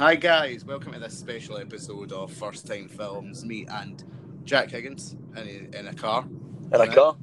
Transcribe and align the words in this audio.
Hi 0.00 0.14
guys, 0.14 0.64
welcome 0.64 0.92
to 0.94 0.98
this 0.98 1.18
special 1.18 1.58
episode 1.58 2.10
of 2.12 2.32
First 2.32 2.66
Time 2.66 2.88
Films. 2.88 3.44
Me 3.44 3.66
and 3.68 4.02
Jack 4.44 4.70
Higgins 4.70 5.14
in 5.36 5.70
a, 5.74 5.78
in 5.78 5.88
a 5.88 5.92
car. 5.94 6.24
In 6.72 6.80
a 6.80 6.88
car? 6.88 7.16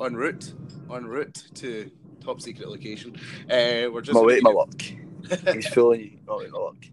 En 0.00 0.14
route, 0.16 0.52
en 0.92 1.06
route 1.06 1.44
to 1.54 1.88
top 2.20 2.40
secret 2.40 2.68
location. 2.68 3.14
Uh, 3.44 3.88
we're 3.92 4.00
just 4.00 4.14
My 4.14 4.22
way, 4.22 4.40
my 4.40 4.50
reviewing- 4.50 4.56
luck. 4.56 5.54
He's 5.54 5.68
fooling 5.68 6.20
my 6.26 6.34
way, 6.34 6.48
my 6.48 6.58
luck. 6.58 6.84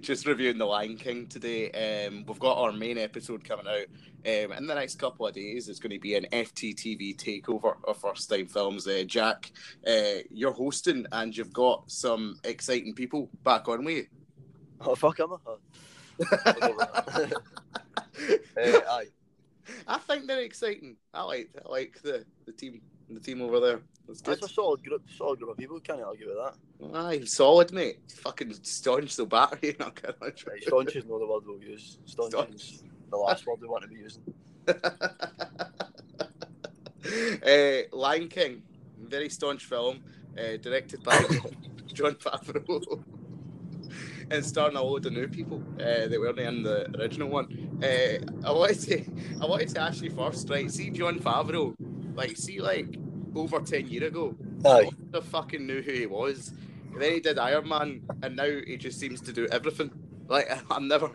just 0.00 0.26
reviewing 0.26 0.56
The 0.56 0.64
Lion 0.64 0.96
King 0.96 1.26
today. 1.26 2.06
Um, 2.06 2.24
we've 2.26 2.38
got 2.38 2.56
our 2.56 2.72
main 2.72 2.96
episode 2.96 3.44
coming 3.44 3.66
out 3.68 3.84
um, 4.26 4.52
in 4.56 4.66
the 4.66 4.74
next 4.74 4.98
couple 4.98 5.26
of 5.26 5.34
days. 5.34 5.68
It's 5.68 5.78
going 5.80 5.92
to 5.92 5.98
be 5.98 6.14
an 6.16 6.26
FTTV 6.32 7.16
takeover 7.16 7.76
of 7.84 7.98
First 7.98 8.30
Time 8.30 8.46
Films. 8.46 8.86
Uh, 8.86 9.04
Jack, 9.06 9.50
uh, 9.86 10.22
you're 10.30 10.52
hosting 10.54 11.04
and 11.12 11.36
you've 11.36 11.52
got 11.52 11.90
some 11.90 12.38
exciting 12.44 12.94
people 12.94 13.28
back 13.44 13.68
on 13.68 13.84
with 13.84 13.96
you. 13.96 14.06
Oh, 14.82 14.94
fuck, 14.94 15.20
am 15.20 15.32
I? 15.34 15.36
Oh. 15.46 15.58
Eh, 18.56 18.80
aye. 18.88 19.06
I 19.86 19.98
think 19.98 20.26
they're 20.26 20.42
exciting. 20.42 20.96
I 21.14 21.22
like 21.22 21.50
I 21.64 21.68
like 21.68 22.00
the, 22.02 22.24
the 22.46 22.52
team 22.52 22.80
the 23.08 23.20
team 23.20 23.40
over 23.42 23.60
there. 23.60 23.80
That's 24.06 24.20
good. 24.20 24.40
That's 24.40 24.50
a 24.50 24.54
solid 24.54 24.82
group, 24.82 25.02
solid 25.16 25.38
group 25.38 25.50
of 25.52 25.56
people. 25.56 25.78
Can't 25.80 26.02
argue 26.02 26.26
with 26.28 26.36
that. 26.36 26.54
Aye, 26.96 27.24
solid 27.24 27.72
mate. 27.72 28.00
Fucking 28.22 28.52
staunch 28.62 29.16
the 29.16 29.26
battery. 29.26 29.76
Not 29.80 30.00
gonna 30.00 30.14
Right, 30.20 30.62
staunch 30.62 30.96
is 30.96 31.04
not 31.06 31.18
the 31.20 31.26
word 31.26 31.42
we'll 31.46 31.62
use. 31.62 31.98
Staunch, 32.06 32.32
Staunch. 32.32 32.54
is 32.54 32.82
the 33.10 33.16
last 33.16 33.46
word 33.46 33.60
we 33.60 33.68
want 33.68 33.82
to 33.82 33.88
be 33.88 33.96
using. 33.96 34.22
uh, 37.44 37.82
Lion 37.96 38.28
King, 38.28 38.62
very 38.98 39.28
staunch 39.28 39.64
film, 39.64 40.02
uh, 40.38 40.56
directed 40.60 41.02
by 41.02 41.16
Jon 41.92 42.14
Favreau, 42.14 43.02
and 44.30 44.44
starring 44.44 44.76
a 44.76 44.82
load 44.82 45.06
of 45.06 45.12
new 45.12 45.28
people 45.28 45.62
uh, 45.80 46.06
that 46.08 46.18
weren't 46.20 46.38
in 46.38 46.62
the 46.62 46.88
original 46.98 47.28
one. 47.28 47.48
Uh, 47.82 48.18
I 48.46 48.52
wanted 48.52 48.80
to, 48.82 49.04
I 49.42 49.46
wanted 49.46 49.68
to 49.70 49.80
ask 49.80 50.02
you 50.02 50.10
first, 50.10 50.48
right? 50.50 50.70
See 50.70 50.90
Jon 50.90 51.18
Favreau, 51.20 51.74
like, 52.14 52.36
see, 52.36 52.60
like 52.60 52.98
over 53.34 53.60
ten 53.60 53.88
year 53.88 54.04
ago, 54.04 54.36
Aye. 54.64 54.90
the 55.12 55.22
fucking 55.22 55.66
knew 55.66 55.82
who 55.82 55.92
he 55.92 56.06
was. 56.06 56.52
And 56.92 57.00
then 57.02 57.12
he 57.14 57.20
did 57.20 57.38
Iron 57.38 57.68
Man, 57.68 58.02
and 58.22 58.36
now 58.36 58.48
he 58.66 58.76
just 58.76 58.98
seems 58.98 59.20
to 59.22 59.32
do 59.32 59.46
everything. 59.52 59.90
Like 60.28 60.48
I'm 60.70 60.88
never, 60.88 61.10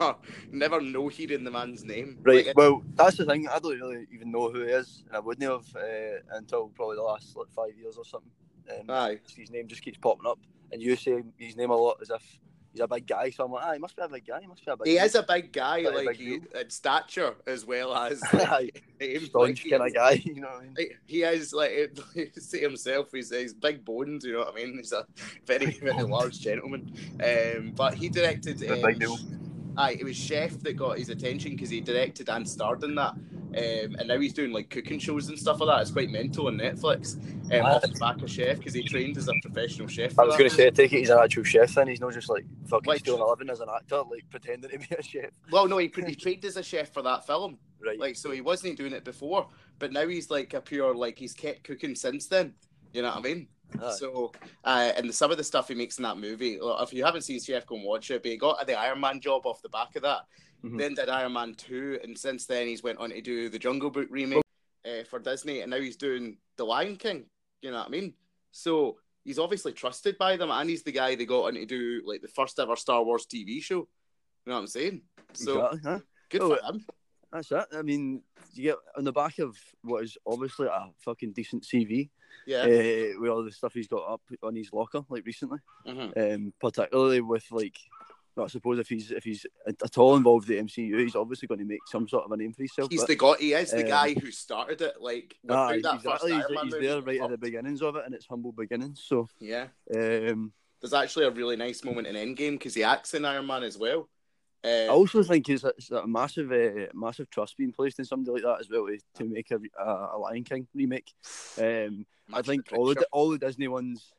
never 0.51 0.81
know 0.81 1.07
hearing 1.07 1.43
the 1.43 1.51
man's 1.51 1.83
name. 1.85 2.19
Right, 2.23 2.47
Like, 2.47 2.57
well, 2.57 2.83
that's 2.95 3.17
the 3.17 3.25
thing. 3.25 3.47
I 3.47 3.59
don't 3.59 3.79
really 3.79 4.07
even 4.13 4.31
know 4.31 4.49
who 4.51 4.61
he 4.63 4.71
is, 4.71 5.03
and 5.07 5.15
I 5.15 5.19
wouldn't 5.19 5.49
have 5.49 5.65
uh, 5.75 6.19
until 6.37 6.69
probably 6.69 6.97
the 6.97 7.03
last 7.03 7.35
like 7.35 7.49
five 7.51 7.77
years 7.77 7.97
or 7.97 8.05
something. 8.05 8.31
Um, 8.79 8.89
aye. 8.89 9.19
his 9.35 9.51
name 9.51 9.67
just 9.67 9.83
keeps 9.83 9.97
popping 9.97 10.27
up, 10.27 10.39
and 10.71 10.81
you 10.81 10.95
say 10.95 11.23
his 11.37 11.55
name 11.55 11.69
a 11.71 11.75
lot 11.75 11.97
as 12.01 12.09
if 12.09 12.39
he's 12.75 12.81
a 12.81 12.87
big 12.87 13.07
guy. 13.07 13.29
So 13.29 13.45
I'm 13.45 13.51
like, 13.51 13.63
ah, 13.65 13.73
he 13.73 13.79
must 13.79 13.95
be 13.95 14.01
a 14.01 14.07
big 14.09 14.27
guy. 14.27 14.41
He 14.41 14.47
must 14.47 14.65
be 14.65 14.71
a 14.71 14.77
big. 14.77 14.87
He 14.87 14.95
guy. 14.95 15.05
is 15.05 15.15
a 15.15 15.23
big 15.23 15.51
guy, 15.51 15.79
like 15.81 16.07
big 16.07 16.17
he, 16.17 16.33
in 16.35 16.69
stature 16.69 17.35
as 17.47 17.65
well 17.65 17.95
as. 17.95 18.21
Like, 18.35 18.83
staunch 19.25 19.61
he, 19.61 19.69
kind 19.71 19.83
of 19.83 19.93
guy. 19.93 20.13
You 20.25 20.41
know 20.41 20.47
what 20.47 20.57
I 20.57 20.63
mean? 20.63 20.73
like, 20.77 20.99
he 21.05 21.23
is 21.23 21.53
like 21.53 21.97
say 22.37 22.59
himself. 22.59 23.09
He's 23.11 23.31
he's 23.31 23.53
big 23.53 23.83
bones. 23.83 24.25
You 24.25 24.33
know 24.33 24.39
what 24.39 24.53
I 24.53 24.55
mean? 24.55 24.77
He's 24.77 24.91
a 24.91 25.05
very 25.45 25.71
very 25.71 26.03
large 26.03 26.39
gentleman. 26.39 26.93
Um, 27.23 27.73
but 27.75 27.95
he 27.95 28.09
directed. 28.09 28.61
Um, 28.69 28.81
big 28.81 28.99
deal. 28.99 29.17
Aye, 29.77 29.97
it 29.99 30.03
was 30.03 30.15
Chef 30.15 30.59
that 30.59 30.73
got 30.73 30.97
his 30.97 31.09
attention 31.09 31.51
because 31.51 31.69
he 31.69 31.81
directed 31.81 32.29
and 32.29 32.47
starred 32.47 32.83
in 32.83 32.95
that. 32.95 33.15
Um, 33.55 33.95
and 33.99 34.07
now 34.09 34.19
he's 34.19 34.33
doing 34.33 34.51
like 34.51 34.69
cooking 34.69 34.99
shows 34.99 35.29
and 35.29 35.39
stuff 35.39 35.61
like 35.61 35.67
that. 35.75 35.81
It's 35.83 35.91
quite 35.91 36.09
mental 36.09 36.47
on 36.47 36.57
Netflix. 36.57 37.15
Um, 37.53 37.63
Wow. 37.63 37.75
off 37.75 37.81
the 37.83 37.87
back 37.99 38.21
of 38.21 38.29
Chef 38.29 38.57
because 38.57 38.73
he 38.73 38.83
trained 38.83 39.17
as 39.17 39.27
a 39.29 39.33
professional 39.41 39.87
chef. 39.87 40.17
I 40.19 40.23
was 40.23 40.35
going 40.35 40.49
to 40.49 40.55
say, 40.55 40.67
I 40.67 40.71
take 40.71 40.91
it 40.91 40.99
he's 40.99 41.09
an 41.09 41.19
actual 41.19 41.43
chef 41.43 41.73
then. 41.75 41.87
He's 41.87 42.01
not 42.01 42.11
just 42.11 42.27
like 42.27 42.43
fucking 42.67 42.87
Like- 42.89 42.99
stealing 42.99 43.21
a 43.21 43.25
living 43.27 43.49
as 43.49 43.61
an 43.61 43.69
actor, 43.73 44.01
like 44.11 44.29
pretending 44.29 44.71
to 44.71 44.79
be 44.79 44.87
a 44.97 45.01
chef. 45.01 45.29
Well, 45.51 45.67
no, 45.67 45.77
he, 45.77 45.91
he 46.05 46.15
trained 46.15 46.43
as 46.43 46.57
a 46.57 46.63
chef 46.63 46.91
for 46.91 47.01
that 47.03 47.25
film. 47.25 47.57
Right. 47.79 47.99
Like, 47.99 48.15
so 48.15 48.31
he 48.31 48.41
wasn't 48.41 48.77
doing 48.77 48.93
it 48.93 49.03
before, 49.05 49.47
but 49.79 49.93
now 49.93 50.07
he's 50.07 50.29
like 50.31 50.53
a 50.55 50.59
pure 50.61 50.93
like 50.95 51.17
he's 51.19 51.33
kept 51.33 51.63
cooking 51.63 51.93
since 51.95 52.25
then. 52.27 52.55
You 52.93 53.03
know 53.03 53.09
what 53.09 53.19
I 53.19 53.21
mean? 53.21 53.47
Aye. 53.81 53.91
So, 53.97 54.31
uh, 54.63 54.91
and 54.97 55.13
some 55.13 55.31
of 55.31 55.37
the 55.37 55.43
stuff 55.43 55.67
he 55.67 55.75
makes 55.75 55.97
in 55.97 56.03
that 56.03 56.17
movie, 56.17 56.57
if 56.61 56.93
you 56.93 57.03
haven't 57.05 57.21
seen 57.23 57.39
Chef, 57.39 57.65
go 57.65 57.75
and 57.75 57.83
watch 57.83 58.09
it. 58.11 58.21
But 58.23 58.31
he 58.31 58.37
got 58.37 58.65
the 58.65 58.73
Iron 58.77 58.99
Man 59.01 59.19
job 59.19 59.45
off 59.45 59.61
the 59.61 59.69
back 59.69 59.95
of 59.95 60.01
that. 60.03 60.21
Mhm. 60.65 60.77
Then 60.79 60.93
did 60.95 61.09
Iron 61.09 61.33
Man 61.33 61.53
two, 61.53 61.99
and 62.03 62.17
since 62.17 62.45
then 62.45 62.67
he's 62.67 62.81
went 62.83 62.97
on 62.99 63.09
to 63.11 63.21
do 63.21 63.49
the 63.49 63.59
Jungle 63.59 63.89
Book 63.91 64.07
remake 64.09 64.43
uh, 64.85 65.03
for 65.03 65.19
Disney, 65.19 65.61
and 65.61 65.69
now 65.71 65.79
he's 65.79 65.95
doing 65.97 66.37
the 66.57 66.65
Lion 66.65 66.95
King. 66.97 67.25
You 67.61 67.71
know 67.71 67.77
what 67.77 67.87
I 67.87 67.91
mean? 67.91 68.13
So 68.51 68.97
he's 69.23 69.39
obviously 69.39 69.73
trusted 69.73 70.17
by 70.17 70.37
them, 70.37 70.49
and 70.51 70.69
he's 70.69 70.83
the 70.83 70.91
guy 70.91 71.15
they 71.15 71.25
got 71.25 71.45
on 71.45 71.53
to 71.55 71.65
do 71.65 72.01
like 72.05 72.21
the 72.21 72.27
first 72.27 72.57
ever 72.59 72.75
Star 72.75 73.03
Wars 73.03 73.25
TV 73.25 73.61
show. 73.61 73.77
You 73.79 73.87
know 74.47 74.53
what 74.55 74.59
I'm 74.61 74.67
saying? 74.67 75.01
So 75.33 75.65
Exactly, 75.65 75.79
huh? 75.83 75.99
good 76.29 76.41
Oh, 76.41 76.55
for 76.55 76.63
him. 76.73 76.85
That's 77.31 77.51
it. 77.51 77.65
I 77.73 77.81
mean, 77.81 78.23
you 78.53 78.63
get 78.63 78.75
on 78.95 79.03
the 79.03 79.11
back 79.11 79.39
of 79.39 79.57
what 79.81 80.03
is 80.03 80.17
obviously 80.25 80.67
a 80.67 80.89
fucking 80.99 81.33
decent 81.33 81.63
CV, 81.65 82.09
Yeah. 82.45 82.61
uh, 82.63 83.19
with 83.19 83.29
all 83.29 83.43
the 83.43 83.51
stuff 83.51 83.73
he's 83.73 83.87
got 83.87 84.07
up 84.09 84.21
on 84.41 84.55
his 84.55 84.71
locker, 84.71 85.03
like 85.09 85.25
recently, 85.25 85.59
Mhm. 85.85 86.35
um, 86.35 86.53
particularly 86.59 87.21
with 87.21 87.45
like. 87.51 87.77
Well, 88.35 88.45
I 88.45 88.49
suppose 88.49 88.79
if 88.79 88.89
he's 88.89 89.11
if 89.11 89.23
he's 89.23 89.45
at 89.65 89.97
all 89.97 90.15
involved 90.15 90.49
in 90.49 90.65
the 90.65 90.71
MCU, 90.71 90.99
he's 90.99 91.15
obviously 91.15 91.47
going 91.47 91.59
to 91.59 91.65
make 91.65 91.87
some 91.87 92.07
sort 92.07 92.25
of 92.25 92.31
a 92.31 92.37
name 92.37 92.51
for 92.51 92.63
himself. 92.63 92.91
He's 92.91 93.01
but- 93.01 93.07
the 93.07 93.15
guy. 93.15 93.35
He 93.39 93.53
is 93.53 93.71
the 93.71 93.83
um, 93.83 93.87
guy 93.87 94.13
who 94.13 94.31
started 94.31 94.81
it. 94.81 94.95
Like 94.99 95.35
that 95.45 95.75
exactly. 95.75 96.11
first 96.11 96.25
He's, 96.25 96.61
he's 96.63 96.73
there 96.73 97.01
right 97.01 97.21
at 97.21 97.29
the 97.29 97.37
beginnings 97.37 97.81
of 97.81 97.95
it, 97.95 98.03
and 98.05 98.13
it's 98.13 98.25
humble 98.25 98.51
beginnings. 98.51 99.03
So, 99.05 99.27
Yeah. 99.39 99.67
um, 99.95 100.51
There's 100.81 100.93
actually 100.93 101.25
a 101.25 101.31
really 101.31 101.55
nice 101.55 101.83
moment 101.83 102.07
in 102.07 102.15
Endgame 102.15 102.53
because 102.53 102.73
he 102.73 102.83
acts 102.83 103.13
in 103.13 103.23
Iron 103.23 103.47
Man 103.47 103.63
as 103.63 103.77
well. 103.77 104.09
Uh, 104.65 104.85
I 104.85 104.87
also 104.87 105.21
think 105.21 105.47
it's 105.47 105.63
a, 105.63 105.67
it's 105.77 105.91
a 105.91 106.07
massive, 106.07 106.51
uh, 106.51 106.87
massive 106.93 107.29
trust 107.29 107.55
being 107.55 107.71
placed 107.71 107.99
in 107.99 108.05
somebody 108.05 108.31
like 108.31 108.43
that 108.43 108.61
as 108.61 108.69
well 108.69 108.87
to, 108.87 108.97
to 109.15 109.29
make 109.29 109.51
a, 109.51 109.59
a, 109.79 110.15
a 110.15 110.17
Lion 110.17 110.43
King 110.43 110.67
remake. 110.73 111.13
Um, 111.61 112.05
I 112.33 112.41
think 112.41 112.69
all 112.73 112.87
the 112.87 113.05
all 113.11 113.29
the 113.29 113.37
Disney 113.37 113.67
ones, 113.67 114.11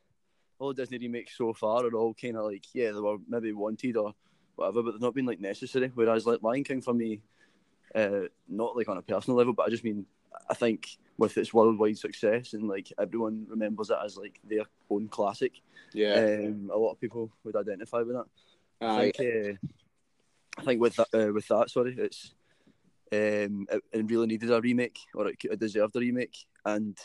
all 0.59 0.73
the 0.73 0.81
Disney 0.81 0.97
remakes 0.97 1.37
so 1.37 1.53
far 1.53 1.85
are 1.85 1.95
all 1.95 2.13
kind 2.13 2.37
of 2.37 2.45
like 2.45 2.65
yeah 2.73 2.91
they 2.91 2.99
were 2.99 3.17
maybe 3.27 3.51
wanted 3.51 3.97
or 3.97 4.13
whatever, 4.55 4.83
but 4.83 4.91
they've 4.91 5.01
not 5.01 5.15
been 5.15 5.25
like 5.25 5.39
necessary. 5.39 5.91
Whereas 5.93 6.25
like 6.25 6.41
Lion 6.41 6.63
King 6.63 6.81
for 6.81 6.93
me, 6.93 7.21
uh, 7.95 8.21
not 8.47 8.75
like 8.75 8.89
on 8.89 8.97
a 8.97 9.01
personal 9.01 9.37
level, 9.37 9.53
but 9.53 9.67
I 9.67 9.69
just 9.69 9.83
mean 9.83 10.05
I 10.49 10.53
think 10.53 10.97
with 11.17 11.37
its 11.37 11.53
worldwide 11.53 11.97
success 11.97 12.53
and 12.53 12.67
like 12.67 12.91
everyone 12.99 13.45
remembers 13.49 13.89
it 13.89 13.97
as 14.03 14.17
like 14.17 14.39
their 14.43 14.65
own 14.89 15.07
classic. 15.07 15.53
yeah. 15.93 16.13
Um, 16.15 16.69
a 16.73 16.77
lot 16.77 16.91
of 16.91 17.01
people 17.01 17.31
would 17.43 17.55
identify 17.55 17.99
with 17.99 18.15
that. 18.15 18.25
I 18.81 19.11
think 19.11 19.19
uh, 19.19 19.53
I 20.57 20.63
think 20.63 20.81
with 20.81 20.95
that, 20.95 21.07
uh, 21.13 21.33
with 21.33 21.47
that, 21.47 21.69
sorry, 21.69 21.95
it's 21.97 22.33
um, 23.11 23.67
it, 23.71 23.83
it 23.91 24.09
really 24.09 24.27
needed 24.27 24.51
a 24.51 24.61
remake, 24.61 24.99
or 25.15 25.27
it, 25.27 25.37
it 25.43 25.59
deserved 25.59 25.95
a 25.95 25.99
remake, 25.99 26.45
and 26.65 26.97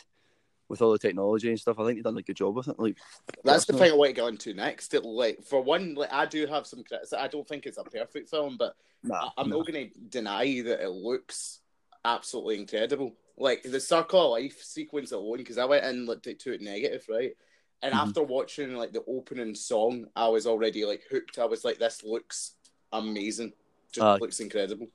with 0.73 0.81
all 0.81 0.91
the 0.91 0.97
technology 0.97 1.49
and 1.49 1.59
stuff, 1.59 1.77
I 1.79 1.85
think 1.85 1.97
they 1.99 2.01
done 2.01 2.17
a 2.17 2.21
good 2.23 2.35
job 2.35 2.55
with 2.55 2.67
it. 2.67 2.79
Like 2.79 2.97
That's 3.43 3.65
the 3.65 3.73
thing 3.73 3.91
I 3.91 3.95
want 3.95 4.09
to 4.09 4.13
get 4.21 4.27
into 4.27 4.53
next. 4.55 4.93
It, 4.95 5.05
like 5.05 5.43
for 5.43 5.61
one, 5.61 5.93
like 5.93 6.11
I 6.11 6.25
do 6.25 6.45
have 6.47 6.65
some 6.65 6.83
criticism. 6.83 7.19
I 7.21 7.27
don't 7.27 7.47
think 7.47 7.65
it's 7.65 7.77
a 7.77 7.83
perfect 7.83 8.29
film, 8.29 8.57
but 8.57 8.75
Nah, 9.03 9.15
I- 9.25 9.31
I'm 9.41 9.49
nah. 9.49 9.57
not 9.57 9.67
going 9.67 9.91
to 9.91 9.99
deny 10.09 10.61
that 10.61 10.81
it 10.81 10.89
looks 10.89 11.59
absolutely 12.03 12.59
incredible. 12.59 13.13
Like 13.37 13.61
the 13.63 13.79
Circle 13.79 14.33
of 14.35 14.41
Life 14.41 14.61
sequence 14.63 15.11
alone, 15.11 15.37
because 15.37 15.57
I 15.57 15.65
went 15.65 15.85
and 15.85 16.05
looked 16.07 16.25
at 16.27 16.39
to 16.39 16.53
it 16.53 16.61
negative, 16.61 17.05
right? 17.09 17.33
And 17.81 17.93
Mhm. 17.93 17.99
after 17.99 18.23
watching 18.23 18.73
like 18.75 18.93
the 18.93 19.03
opening 19.07 19.53
song, 19.55 20.07
I 20.15 20.27
was 20.29 20.47
already 20.47 20.85
like 20.85 21.03
hooked. 21.11 21.37
I 21.37 21.45
was 21.45 21.63
like, 21.63 21.77
this 21.79 22.03
looks 22.03 22.55
amazing. 22.91 23.53
Just 23.91 24.03
Aye. 24.03 24.17
looks 24.17 24.39
incredible. 24.39 24.87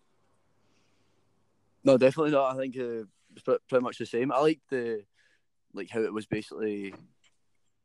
No, 1.84 1.96
definitely 1.96 2.32
not. 2.32 2.54
I 2.54 2.58
think 2.58 2.76
uh, 2.76 3.04
it's 3.36 3.42
pretty 3.68 3.82
much 3.82 3.98
the 3.98 4.06
same. 4.06 4.32
I 4.32 4.40
like 4.40 4.60
the 4.68 5.04
like 5.74 5.90
how 5.90 6.00
it 6.00 6.12
was 6.12 6.26
basically 6.26 6.94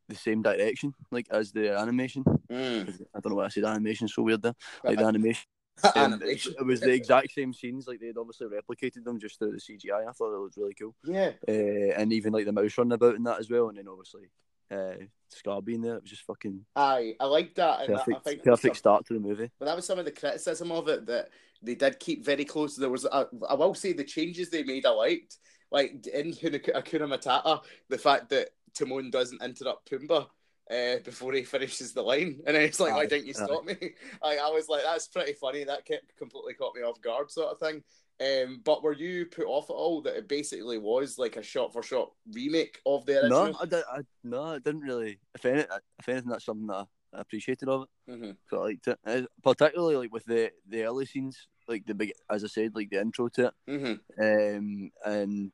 the 0.08 0.14
same 0.14 0.42
direction, 0.42 0.92
like 1.10 1.26
as 1.30 1.52
the 1.52 1.76
animation. 1.78 2.24
Mm. 2.50 3.00
I 3.14 3.20
don't 3.20 3.30
know 3.30 3.36
why 3.36 3.46
I 3.46 3.48
said 3.48 3.64
animation 3.64 4.08
so 4.08 4.22
weird 4.22 4.42
there. 4.42 4.54
Like 4.84 4.98
the 4.98 5.04
animation. 5.06 5.42
Um, 5.82 6.12
Animation. 6.12 6.54
It 6.56 6.64
was 6.64 6.78
the 6.80 6.92
exact 6.92 7.32
same 7.32 7.52
scenes. 7.52 7.88
Like 7.88 7.98
they'd 7.98 8.16
obviously 8.16 8.46
replicated 8.46 9.02
them 9.02 9.18
just 9.18 9.40
through 9.40 9.50
the 9.50 9.58
CGI. 9.58 10.08
I 10.08 10.12
thought 10.12 10.32
it 10.32 10.38
was 10.40 10.56
really 10.56 10.74
cool. 10.74 10.94
Yeah. 11.04 11.32
uh, 11.48 12.00
and 12.00 12.12
even 12.12 12.32
like 12.32 12.44
the 12.44 12.52
mouse 12.52 12.78
running 12.78 12.92
about 12.92 13.16
and 13.16 13.26
that 13.26 13.40
as 13.40 13.50
well, 13.50 13.70
and 13.70 13.78
then 13.78 13.88
obviously 13.88 14.30
uh, 14.70 15.04
Scar 15.30 15.60
being 15.60 15.82
there, 15.82 15.96
it 15.96 16.02
was 16.02 16.10
just 16.10 16.22
fucking 16.26 16.64
Aye, 16.76 17.16
I 17.18 17.24
like 17.24 17.56
that. 17.56 17.80
And 17.80 17.90
I- 17.90 17.94
I 17.94 18.04
perfect, 18.04 18.24
think 18.24 18.44
perfect 18.44 18.76
start 18.76 19.04
to 19.06 19.14
the 19.14 19.18
movie. 19.20 19.50
But 19.58 19.64
that 19.64 19.74
was 19.74 19.84
some 19.84 19.98
of 19.98 20.04
the 20.04 20.12
criticism 20.12 20.70
of 20.70 20.86
it 20.86 21.06
that 21.06 21.30
they 21.60 21.74
did 21.74 21.98
keep 21.98 22.24
very 22.24 22.44
close. 22.44 22.76
There 22.76 22.88
was, 22.88 23.04
a, 23.06 23.26
I 23.48 23.54
will 23.54 23.74
say, 23.74 23.92
the 23.92 24.04
changes 24.04 24.50
they 24.50 24.62
made 24.62 24.86
I 24.86 24.90
liked. 24.90 25.38
Like 25.70 26.06
in 26.06 26.32
Hakuna 26.32 27.08
Matata, 27.08 27.60
the 27.88 27.98
fact 27.98 28.30
that 28.30 28.50
Timon 28.74 29.10
doesn't 29.10 29.42
interrupt 29.42 29.90
Pumbaa 29.90 30.26
uh, 30.70 30.98
before 31.04 31.32
he 31.32 31.42
finishes 31.42 31.92
the 31.92 32.02
line, 32.02 32.40
and 32.46 32.56
then 32.56 32.62
it's 32.62 32.80
like, 32.80 32.94
why 32.94 33.06
didn't 33.06 33.26
you 33.26 33.34
aye. 33.38 33.44
stop 33.44 33.64
me? 33.64 33.76
I, 34.22 34.38
I 34.38 34.50
was 34.50 34.68
like, 34.68 34.82
that's 34.82 35.08
pretty 35.08 35.32
funny. 35.34 35.64
That 35.64 35.84
kept, 35.84 36.16
completely 36.16 36.54
caught 36.54 36.74
me 36.74 36.82
off 36.82 37.00
guard, 37.00 37.30
sort 37.30 37.52
of 37.52 37.58
thing. 37.58 37.82
Um, 38.20 38.60
but 38.64 38.82
were 38.82 38.92
you 38.92 39.26
put 39.26 39.46
off 39.46 39.70
at 39.70 39.74
all 39.74 40.00
that 40.02 40.16
it 40.16 40.28
basically 40.28 40.78
was 40.78 41.18
like 41.18 41.36
a 41.36 41.42
shot 41.42 41.72
for 41.72 41.82
shot 41.82 42.12
remake 42.32 42.78
of 42.86 43.04
the 43.06 43.22
original? 43.22 43.46
No, 43.48 43.58
I, 43.60 43.66
did, 43.66 43.84
I 43.90 44.00
no, 44.22 44.42
I 44.42 44.58
didn't 44.60 44.82
really. 44.82 45.18
If, 45.34 45.44
any, 45.44 45.64
if 45.98 46.08
anything, 46.08 46.30
that's 46.30 46.44
something 46.44 46.68
that 46.68 46.86
I 47.12 47.20
appreciated 47.20 47.68
of 47.68 47.82
it. 47.82 48.14
hmm 48.14 48.30
So 48.48 48.58
I 48.58 48.62
liked 48.62 48.86
it, 48.86 49.26
particularly 49.42 49.96
like 49.96 50.12
with 50.12 50.24
the 50.26 50.50
the 50.68 50.84
early 50.84 51.06
scenes, 51.06 51.48
like 51.68 51.86
the 51.86 51.94
big, 51.94 52.12
as 52.30 52.44
I 52.44 52.48
said, 52.48 52.74
like 52.74 52.90
the 52.90 53.00
intro 53.00 53.28
to 53.28 53.46
it, 53.46 53.54
hmm 53.66 53.94
um, 54.22 54.90
and 55.04 55.52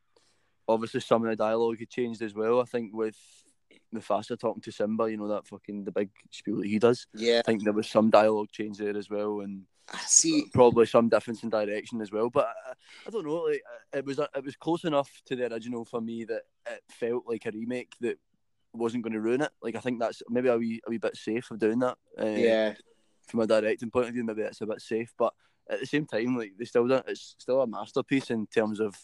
obviously 0.68 1.00
some 1.00 1.24
of 1.24 1.30
the 1.30 1.36
dialogue 1.36 1.78
had 1.78 1.90
changed 1.90 2.22
as 2.22 2.34
well. 2.34 2.60
I 2.60 2.64
think 2.64 2.94
with 2.94 3.16
Mufasa 3.94 4.38
talking 4.38 4.62
to 4.62 4.72
Simba, 4.72 5.10
you 5.10 5.16
know 5.16 5.28
that 5.28 5.46
fucking 5.46 5.84
the 5.84 5.92
big 5.92 6.10
spiel 6.30 6.56
that 6.58 6.66
he 6.66 6.78
does. 6.78 7.06
Yeah, 7.14 7.40
I 7.40 7.42
think 7.42 7.64
there 7.64 7.72
was 7.72 7.88
some 7.88 8.10
dialogue 8.10 8.50
change 8.52 8.78
there 8.78 8.96
as 8.96 9.10
well, 9.10 9.40
and 9.40 9.64
I 9.92 9.98
see. 9.98 10.46
probably 10.52 10.86
some 10.86 11.08
difference 11.08 11.42
in 11.42 11.50
direction 11.50 12.00
as 12.00 12.12
well. 12.12 12.30
But 12.30 12.48
I, 12.66 12.72
I 13.06 13.10
don't 13.10 13.26
know, 13.26 13.42
like 13.42 13.62
it 13.92 14.04
was 14.04 14.18
it 14.18 14.44
was 14.44 14.56
close 14.56 14.84
enough 14.84 15.10
to 15.26 15.36
the 15.36 15.52
original 15.52 15.84
for 15.84 16.00
me 16.00 16.24
that 16.24 16.42
it 16.68 16.82
felt 16.90 17.24
like 17.26 17.46
a 17.46 17.50
remake 17.50 17.94
that 18.00 18.18
wasn't 18.72 19.02
going 19.02 19.14
to 19.14 19.20
ruin 19.20 19.40
it. 19.40 19.50
Like 19.62 19.74
I 19.74 19.80
think 19.80 19.98
that's 19.98 20.22
maybe 20.28 20.48
a 20.48 20.56
wee 20.56 20.80
a 20.86 20.90
wee 20.90 20.98
bit 20.98 21.16
safe 21.16 21.50
of 21.50 21.58
doing 21.58 21.80
that. 21.80 21.96
Uh, 22.18 22.24
Yeah, 22.26 22.74
from 23.26 23.40
a 23.40 23.46
directing 23.46 23.90
point 23.90 24.08
of 24.08 24.14
view, 24.14 24.24
maybe 24.24 24.42
it's 24.42 24.60
a 24.60 24.66
bit 24.66 24.80
safe, 24.80 25.12
but 25.18 25.32
at 25.70 25.80
the 25.80 25.86
same 25.86 26.06
time, 26.06 26.36
like 26.36 26.52
they 26.58 26.64
still 26.64 26.86
don't, 26.86 27.08
it's 27.08 27.36
still 27.38 27.62
a 27.62 27.66
masterpiece 27.66 28.30
in 28.30 28.46
terms 28.46 28.80
of 28.80 28.96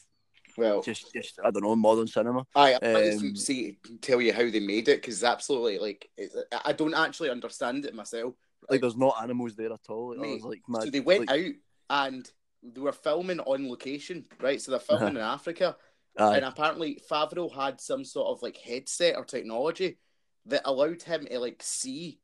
well, 0.57 0.83
just 0.83 1.13
just 1.13 1.39
I 1.45 1.51
don't 1.51 1.63
know 1.63 1.77
modern 1.77 2.07
cinema. 2.07 2.47
I, 2.55 2.75
I 2.75 2.79
just 2.79 3.25
Um, 3.25 3.37
see 3.37 3.79
tell 4.01 4.21
you 4.21 4.33
how 4.33 4.49
they 4.51 4.61
made 4.61 4.89
it 4.89 5.01
because 5.03 5.23
absolutely 5.23 5.79
like 5.79 6.09
it's, 6.17 6.35
I 6.65 6.73
don't 6.73 6.95
actually 6.95 7.31
understand 7.31 7.85
it 7.85 7.95
myself. 7.95 8.35
Like 8.71 8.81
there's 8.81 8.97
not 8.97 9.23
animals 9.23 9.55
there 9.55 9.73
at 9.73 9.89
all. 9.89 10.15
Mate, 10.17 10.43
was 10.43 10.45
like 10.45 10.63
mad. 10.69 10.85
so 10.85 10.91
they 10.91 11.01
went 11.01 11.29
like, 11.29 11.41
out 11.41 11.53
and 11.91 12.31
they 12.63 12.81
were 12.81 12.93
filming 12.93 13.41
on 13.41 13.69
location, 13.69 14.25
right? 14.41 14.61
So 14.61 14.71
they're 14.71 14.81
filming 14.81 15.17
in 15.17 15.19
Africa, 15.19 15.77
and 16.17 16.45
apparently 16.45 17.01
Favreau 17.09 17.55
had 17.55 17.81
some 17.81 18.05
sort 18.05 18.29
of 18.29 18.43
like 18.43 18.57
headset 18.57 19.17
or 19.17 19.25
technology 19.25 19.99
that 20.47 20.63
allowed 20.65 21.03
him 21.03 21.27
to 21.27 21.39
like 21.39 21.63
see 21.63 22.19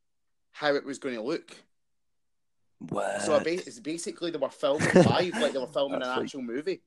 how 0.51 0.73
it 0.73 0.85
was 0.85 0.99
going 0.99 1.15
to 1.15 1.21
look. 1.21 1.55
What? 2.79 3.21
So 3.21 3.35
it's 3.37 3.79
basically 3.79 4.31
they 4.31 4.37
were 4.37 4.49
filming 4.49 4.87
live, 4.93 5.33
like 5.41 5.53
they 5.53 5.59
were 5.59 5.67
filming 5.67 5.99
That's 5.99 6.09
an 6.09 6.15
like- 6.17 6.25
actual 6.25 6.41
movie. 6.41 6.81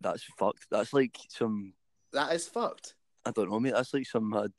that's 0.00 0.24
fucked. 0.38 0.66
That's 0.70 0.92
like 0.92 1.16
some 1.28 1.72
That 2.12 2.32
is 2.34 2.46
fucked. 2.48 2.94
I 3.24 3.30
don't 3.32 3.50
know, 3.50 3.58
mate. 3.60 3.72
That's 3.74 3.92
like 3.94 4.06
some 4.06 4.28
mad 4.30 4.52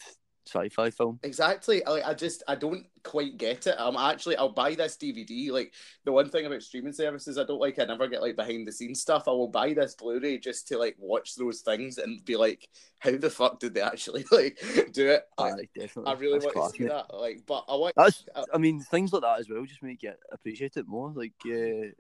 sci-fi 0.47 0.89
film. 0.89 1.19
Exactly. 1.23 1.83
I, 1.85 2.09
I 2.09 2.13
just 2.13 2.43
I 2.47 2.55
don't 2.55 2.85
quite 3.03 3.37
get 3.37 3.67
it. 3.67 3.75
I'm 3.77 3.95
actually 3.97 4.37
I'll 4.37 4.49
buy 4.49 4.75
this 4.75 4.97
DVD. 4.97 5.51
Like 5.51 5.73
the 6.05 6.11
one 6.11 6.29
thing 6.29 6.45
about 6.45 6.63
streaming 6.63 6.93
services 6.93 7.37
I 7.37 7.43
don't 7.43 7.59
like, 7.59 7.79
I 7.79 7.85
never 7.85 8.07
get 8.07 8.21
like 8.21 8.35
behind 8.35 8.67
the 8.67 8.71
scenes 8.71 9.01
stuff. 9.01 9.27
I 9.27 9.31
will 9.31 9.47
buy 9.47 9.73
this 9.73 9.95
Blu-ray 9.95 10.37
just 10.39 10.67
to 10.69 10.77
like 10.77 10.95
watch 10.97 11.35
those 11.35 11.61
things 11.61 11.97
and 11.97 12.23
be 12.25 12.35
like, 12.35 12.67
how 12.99 13.11
the 13.11 13.29
fuck 13.29 13.59
did 13.59 13.73
they 13.73 13.81
actually 13.81 14.25
like 14.31 14.59
do 14.91 15.09
it? 15.09 15.23
Like, 15.37 15.53
Aye, 15.53 15.69
definitely. 15.75 16.11
I 16.11 16.15
really 16.17 16.33
That's 16.33 16.45
want 16.45 16.55
class, 16.55 16.71
to 16.71 16.77
see 16.77 16.83
mate. 16.83 16.89
that. 16.89 17.13
Like, 17.15 17.43
but 17.45 17.65
I 17.67 17.75
want. 17.75 17.93
That's, 17.95 18.25
uh, 18.35 18.43
I 18.53 18.57
mean, 18.57 18.79
things 18.79 19.13
like 19.13 19.21
that 19.23 19.39
as 19.39 19.49
well 19.49 19.63
just 19.65 19.83
make 19.83 20.03
you 20.03 20.13
appreciate 20.31 20.77
it 20.77 20.87
more. 20.87 21.11
Like, 21.15 21.33
uh, 21.45 21.91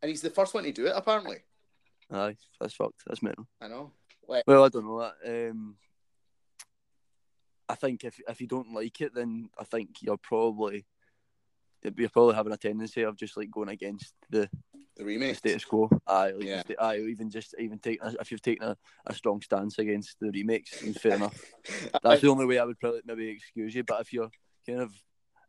and 0.00 0.08
he's 0.08 0.22
the 0.22 0.30
first 0.30 0.54
one 0.54 0.64
to 0.64 0.72
do 0.72 0.86
it. 0.86 0.92
Apparently, 0.94 1.38
aye, 2.12 2.36
that's 2.60 2.74
fucked. 2.74 3.02
That's 3.06 3.22
mental. 3.22 3.46
I 3.60 3.68
know. 3.68 3.92
Like, 4.28 4.44
Well, 4.46 4.64
I 4.64 4.68
don't 4.68 4.84
know. 4.84 5.00
That 5.00 5.50
um, 5.50 5.74
I 5.80 5.87
think 7.80 8.04
if 8.04 8.20
if 8.28 8.40
you 8.40 8.46
don't 8.46 8.72
like 8.74 9.00
it, 9.00 9.14
then 9.14 9.48
I 9.58 9.64
think 9.64 10.02
you're 10.02 10.16
probably 10.18 10.86
you're 11.96 12.08
probably 12.08 12.34
having 12.34 12.52
a 12.52 12.56
tendency 12.56 13.02
of 13.02 13.16
just 13.16 13.36
like 13.36 13.50
going 13.50 13.68
against 13.68 14.12
the, 14.30 14.50
the 14.96 15.04
remake. 15.04 15.36
status 15.36 15.64
quo. 15.64 15.88
Aye, 16.06 16.32
like 16.32 16.44
Yeah. 16.44 16.60
sta- 16.60 16.74
aye, 16.80 16.98
even 16.98 17.30
just 17.30 17.54
even 17.58 17.78
take 17.78 18.00
if 18.02 18.30
you've 18.30 18.42
taken 18.42 18.68
a, 18.68 18.76
a 19.06 19.14
strong 19.14 19.40
stance 19.42 19.78
against 19.78 20.16
the 20.20 20.30
remakes, 20.30 20.80
then 20.80 20.94
fair 20.94 21.14
enough. 21.14 21.40
That's 22.02 22.20
the 22.22 22.28
only 22.28 22.46
way 22.46 22.58
I 22.58 22.64
would 22.64 22.80
probably 22.80 23.02
maybe 23.04 23.28
excuse 23.28 23.74
you. 23.74 23.84
But 23.84 24.00
if 24.00 24.12
you're 24.12 24.30
kind 24.66 24.80
of 24.80 24.92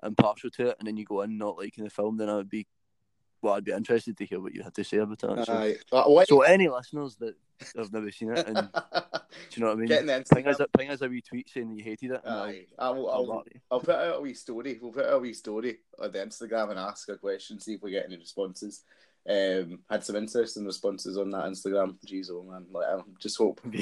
impartial 0.03 0.49
to 0.51 0.67
it 0.67 0.75
and 0.79 0.87
then 0.87 0.97
you 0.97 1.05
go 1.05 1.21
in 1.21 1.37
not 1.37 1.57
liking 1.57 1.83
the 1.83 1.89
film, 1.89 2.17
then 2.17 2.29
I 2.29 2.35
would 2.35 2.49
be 2.49 2.67
well, 3.41 3.53
I'd 3.53 3.63
be 3.63 3.71
interested 3.71 4.17
to 4.17 4.25
hear 4.25 4.39
what 4.39 4.53
you 4.53 4.63
had 4.63 4.73
to 4.75 4.83
say 4.83 4.97
about 4.97 5.19
that. 5.19 5.45
So, 5.45 5.53
Aye. 5.53 5.75
But 5.91 6.05
I 6.05 6.09
want- 6.09 6.27
so 6.27 6.41
any 6.41 6.67
listeners 6.67 7.15
that 7.17 7.35
have 7.75 7.91
never 7.91 8.11
seen 8.11 8.31
it, 8.31 8.47
and 8.47 8.55
do 8.55 8.65
you 9.55 9.61
know 9.61 9.67
what 9.67 9.73
I 9.73 9.75
mean? 9.75 9.87
Getting 9.87 10.07
the 10.07 10.25
Ping 10.33 10.47
us, 10.47 10.59
a, 10.59 10.67
ping 10.77 10.89
us 10.89 11.01
a 11.01 11.07
wee 11.07 11.21
tweet 11.21 11.49
saying 11.49 11.69
that 11.69 11.77
you 11.77 11.83
hated 11.83 12.11
it. 12.11 12.21
And 12.23 12.33
I'll- 12.33 12.43
Aye. 12.43 12.65
I 12.77 12.89
will, 12.91 13.09
I'll, 13.09 13.31
I'll. 13.31 13.43
I'll 13.71 13.79
put 13.79 13.95
out 13.95 14.17
a 14.17 14.21
wee 14.21 14.33
story. 14.33 14.79
We'll 14.81 14.91
put 14.91 15.05
out 15.05 15.13
a 15.13 15.19
wee 15.19 15.33
story 15.33 15.77
on 16.01 16.11
the 16.11 16.19
Instagram 16.19 16.71
and 16.71 16.79
ask 16.79 17.07
a 17.09 17.17
question, 17.17 17.59
see 17.59 17.75
if 17.75 17.83
we 17.83 17.91
get 17.91 18.05
any 18.05 18.17
responses. 18.17 18.83
Um, 19.29 19.79
had 19.89 20.03
some 20.03 20.15
interesting 20.15 20.65
responses 20.65 21.17
on 21.17 21.29
that 21.31 21.45
Instagram. 21.45 21.95
Jeez, 22.05 22.29
oh 22.31 22.43
man, 22.43 22.65
like 22.71 22.87
I 22.87 22.99
just 23.19 23.37
hope. 23.37 23.61
um, 23.65 23.73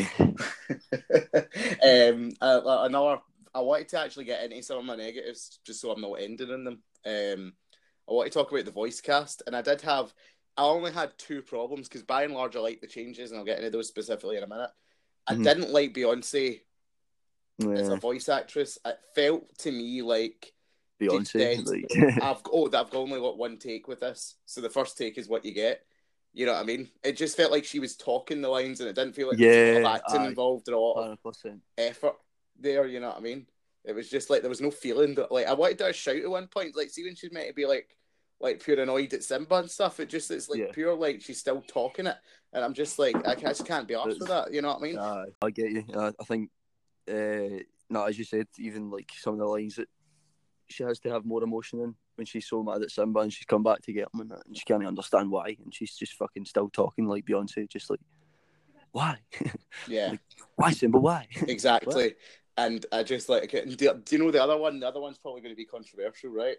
uh, 2.41 2.61
another. 2.83 3.21
I 3.53 3.61
wanted 3.61 3.87
to 3.89 3.99
actually 3.99 4.25
get 4.25 4.43
into 4.43 4.61
some 4.61 4.79
of 4.79 4.85
my 4.85 4.95
negatives, 4.95 5.59
just 5.65 5.81
so 5.81 5.91
I'm 5.91 6.01
not 6.01 6.13
ending 6.13 6.51
on 6.51 6.63
them. 6.63 6.81
Um, 7.05 7.53
I 8.09 8.13
want 8.13 8.31
to 8.31 8.33
talk 8.37 8.51
about 8.51 8.65
the 8.65 8.71
voice 8.71 9.01
cast, 9.01 9.43
and 9.47 9.55
I 9.55 9.61
did 9.61 9.81
have. 9.81 10.13
I 10.55 10.63
only 10.63 10.91
had 10.91 11.17
two 11.17 11.41
problems 11.41 11.87
because 11.87 12.03
by 12.03 12.23
and 12.23 12.33
large 12.33 12.55
I 12.55 12.59
like 12.59 12.81
the 12.81 12.87
changes, 12.87 13.31
and 13.31 13.39
I'll 13.39 13.45
get 13.45 13.59
into 13.59 13.69
those 13.69 13.87
specifically 13.87 14.37
in 14.37 14.43
a 14.43 14.47
minute. 14.47 14.71
I 15.27 15.33
Mhm. 15.35 15.43
didn't 15.43 15.69
like 15.71 15.93
Beyonce 15.93 16.61
as 17.59 17.89
a 17.89 17.95
voice 17.95 18.29
actress. 18.29 18.77
It 18.85 18.97
felt 19.13 19.57
to 19.59 19.71
me 19.71 20.01
like 20.01 20.53
Beyonce. 20.99 21.65
Like, 21.65 21.91
I've 22.21 22.41
oh 22.51 22.69
I've 22.73 22.95
only 22.95 23.19
got 23.19 23.37
one 23.37 23.57
take 23.57 23.87
with 23.87 23.99
this, 23.99 24.35
so 24.45 24.61
the 24.61 24.69
first 24.69 24.97
take 24.97 25.17
is 25.17 25.27
what 25.27 25.45
you 25.45 25.51
get. 25.53 25.85
You 26.33 26.45
know 26.45 26.53
what 26.53 26.61
I 26.61 26.65
mean? 26.65 26.89
It 27.03 27.17
just 27.17 27.35
felt 27.37 27.51
like 27.51 27.65
she 27.65 27.79
was 27.79 27.95
talking 27.95 28.41
the 28.41 28.49
lines, 28.49 28.79
and 28.79 28.89
it 28.89 28.95
didn't 28.95 29.13
feel 29.13 29.27
like 29.27 29.37
there 29.37 29.47
was 29.47 29.57
a 29.57 29.61
lot 29.61 29.77
of 29.77 29.85
Yeah, 29.85 29.95
acting 29.95 30.21
aye. 30.21 30.27
involved 30.29 30.69
or 30.69 30.73
a 30.73 30.79
lot 30.79 30.99
of 30.99 31.17
effort 31.77 32.15
there. 32.59 32.87
You 32.87 32.99
know 32.99 33.09
what 33.09 33.17
I 33.17 33.21
mean? 33.21 33.47
It 33.85 33.93
was 33.95 34.09
just 34.09 34.29
like 34.29 34.41
there 34.41 34.49
was 34.49 34.61
no 34.61 34.71
feeling 34.71 35.15
that 35.15 35.31
like 35.31 35.47
I 35.47 35.53
wanted 35.53 35.79
to 35.79 35.93
shout 35.93 36.17
at 36.17 36.29
one 36.29 36.47
point, 36.47 36.75
like 36.75 36.89
see 36.89 37.03
when 37.03 37.15
she's 37.15 37.31
meant 37.31 37.47
to 37.47 37.53
be 37.53 37.65
like 37.65 37.96
like 38.39 38.63
pure 38.63 38.79
annoyed 38.79 39.13
at 39.13 39.23
Simba 39.23 39.55
and 39.55 39.71
stuff. 39.71 39.99
It 39.99 40.09
just 40.09 40.29
it's 40.31 40.49
like 40.49 40.59
Yeah. 40.59 40.71
pure 40.71 40.93
like 40.95 41.21
she's 41.21 41.39
still 41.39 41.61
talking 41.61 42.07
it, 42.07 42.17
and 42.53 42.63
I'm 42.63 42.73
just 42.73 42.99
like 42.99 43.15
I 43.27 43.35
just 43.35 43.65
can't 43.65 43.87
be 43.87 43.95
off 43.95 44.07
with 44.07 44.27
that. 44.27 44.53
You 44.53 44.61
know 44.61 44.69
what 44.69 44.79
I 44.79 44.81
mean? 44.81 44.97
Aye, 44.97 45.25
I 45.41 45.49
get 45.49 45.71
you. 45.71 45.83
I, 45.95 46.11
I 46.19 46.23
think, 46.23 46.49
uh, 47.09 47.63
no, 47.89 48.03
as 48.03 48.17
you 48.17 48.25
said, 48.25 48.47
even 48.59 48.89
like 48.91 49.09
some 49.17 49.33
of 49.33 49.39
the 49.39 49.45
lines 49.45 49.75
that 49.75 49.89
she 50.69 50.83
has 50.83 50.99
to 50.99 51.09
have 51.09 51.25
more 51.25 51.43
emotion 51.43 51.79
in 51.81 51.95
when 52.15 52.25
she's 52.25 52.47
so 52.47 52.61
mad 52.61 52.81
at 52.81 52.91
Simba 52.91 53.21
and 53.21 53.31
she's 53.31 53.45
come 53.45 53.63
back 53.63 53.81
to 53.83 53.93
get 53.93 54.09
him 54.13 54.21
and, 54.21 54.31
and 54.31 54.57
she 54.57 54.65
can't 54.65 54.85
understand 54.85 55.31
why, 55.31 55.55
and 55.63 55.73
she's 55.73 55.95
just 55.95 56.13
fucking 56.13 56.45
still 56.45 56.69
talking 56.69 57.07
like 57.07 57.25
Beyonce, 57.25 57.69
just 57.69 57.89
like, 57.89 58.01
why, 58.91 59.17
Yeah. 59.87 60.13
why 60.55 60.71
Simba, 60.71 60.99
why? 60.99 61.27
Exactly. 61.47 62.15
And 62.55 62.85
I 62.91 63.03
just 63.03 63.29
like, 63.29 63.51
do 63.51 64.01
you 64.09 64.17
know 64.17 64.31
the 64.31 64.41
other 64.43 64.57
one? 64.57 64.79
The 64.79 64.87
other 64.87 64.99
one's 64.99 65.19
probably 65.19 65.41
going 65.41 65.53
to 65.53 65.57
be 65.57 65.65
controversial, 65.65 66.31
right? 66.31 66.57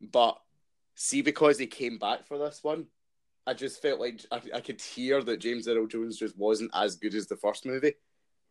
But 0.00 0.38
see, 1.00 1.22
because 1.22 1.58
he 1.58 1.66
came 1.68 1.96
back 1.96 2.26
for 2.26 2.36
this 2.38 2.58
one, 2.62 2.86
I 3.46 3.54
just 3.54 3.80
felt 3.80 4.00
like 4.00 4.20
I, 4.32 4.42
I 4.56 4.60
could 4.60 4.80
hear 4.80 5.22
that 5.22 5.38
James 5.38 5.68
Earl 5.68 5.86
Jones 5.86 6.18
just 6.18 6.36
wasn't 6.36 6.72
as 6.74 6.96
good 6.96 7.14
as 7.14 7.28
the 7.28 7.36
first 7.36 7.64
movie. 7.64 7.94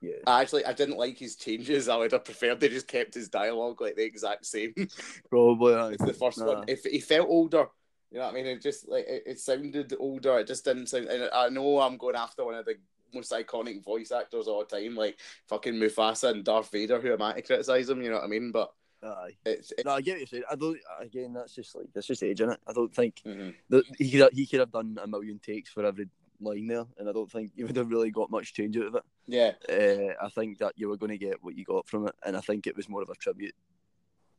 yeah, 0.01 0.15
I 0.25 0.41
actually, 0.41 0.65
I 0.65 0.71
didn't 0.73 0.97
like 0.97 1.17
his 1.17 1.35
changes. 1.35 1.89
I 1.89 1.97
would 1.97 2.13
have 2.13 2.23
preferred 2.25 2.59
they 2.59 2.69
just 2.69 2.87
kept 2.87 3.13
his 3.13 3.27
dialogue 3.29 3.81
like 3.81 3.95
the 3.97 4.05
exact 4.05 4.45
same 4.45 4.73
probably. 5.29 5.73
As 5.75 5.97
the 5.97 6.13
first 6.13 6.39
Nah. 6.39 6.45
one. 6.45 6.63
If 6.67 6.83
he 6.83 6.99
felt 6.99 7.27
older, 7.29 7.67
you 8.11 8.17
know 8.17 8.23
what 8.25 8.31
I 8.33 8.35
mean? 8.35 8.45
It 8.47 8.61
just 8.61 8.87
like 8.87 9.05
it, 9.07 9.23
it 9.25 9.39
sounded 9.39 9.93
older. 9.99 10.39
It 10.39 10.47
just 10.47 10.63
didn't 10.65 10.87
sound. 10.87 11.07
And 11.07 11.29
I 11.33 11.49
know 11.49 11.79
I'm 11.81 11.97
going 11.97 12.15
after 12.15 12.45
one 12.45 12.55
of 12.55 12.65
the 12.65 12.75
most 13.13 13.31
iconic 13.33 13.83
voice 13.83 14.11
actors 14.11 14.47
of 14.47 14.53
all 14.53 14.65
time, 14.65 14.95
like 14.95 15.19
fucking 15.49 15.73
Mufasa 15.75 16.31
and 16.31 16.43
Darth 16.45 16.71
Vader. 16.71 16.99
Who 17.01 17.11
am 17.13 17.21
I 17.21 17.33
to 17.33 17.41
criticize 17.41 17.89
him? 17.89 18.01
You 18.01 18.09
know 18.09 18.15
what 18.15 18.23
I 18.23 18.27
mean? 18.27 18.51
But 18.51 18.71
Aye. 19.07 19.37
it's 19.45 19.71
it, 19.71 19.85
No, 19.85 19.91
I 19.93 20.01
get 20.01 20.13
what 20.13 20.19
you're 20.19 20.27
saying. 20.27 20.43
I 20.51 20.55
don't. 20.55 20.77
Again, 20.99 21.33
that's 21.33 21.53
just 21.55 21.75
like 21.75 21.87
that's 21.93 22.07
just 22.07 22.23
age 22.23 22.41
in 22.41 22.51
it. 22.51 22.59
I 22.67 22.73
don't 22.73 22.93
think 22.93 23.21
mhm. 23.25 23.53
that 23.69 23.83
he 23.97 24.11
could 24.11 24.21
have, 24.21 24.31
he 24.33 24.45
could 24.45 24.59
have 24.59 24.71
done 24.71 24.97
a 25.01 25.07
million 25.07 25.39
takes 25.39 25.69
for 25.69 25.85
every 25.85 26.07
line 26.39 26.67
there, 26.67 26.85
and 26.97 27.09
I 27.09 27.11
don't 27.13 27.31
think 27.31 27.51
you 27.55 27.65
would 27.65 27.75
have 27.75 27.89
really 27.89 28.11
got 28.11 28.29
much 28.29 28.53
change 28.53 28.77
out 28.77 28.85
of 28.87 28.95
it. 28.95 29.03
yeah, 29.25 29.51
Uh, 29.67 30.13
I 30.23 30.29
think 30.29 30.59
that 30.59 30.73
you 30.75 30.87
were 30.89 30.97
going 30.97 31.11
to 31.11 31.17
get 31.17 31.43
what 31.43 31.57
you 31.57 31.63
got 31.65 31.87
from 31.87 32.07
it, 32.07 32.15
and 32.25 32.37
I 32.37 32.41
think 32.41 32.67
it 32.67 32.75
was 32.75 32.87
more 32.89 33.01
of 33.01 33.09
a 33.09 33.15
tribute 33.15 33.55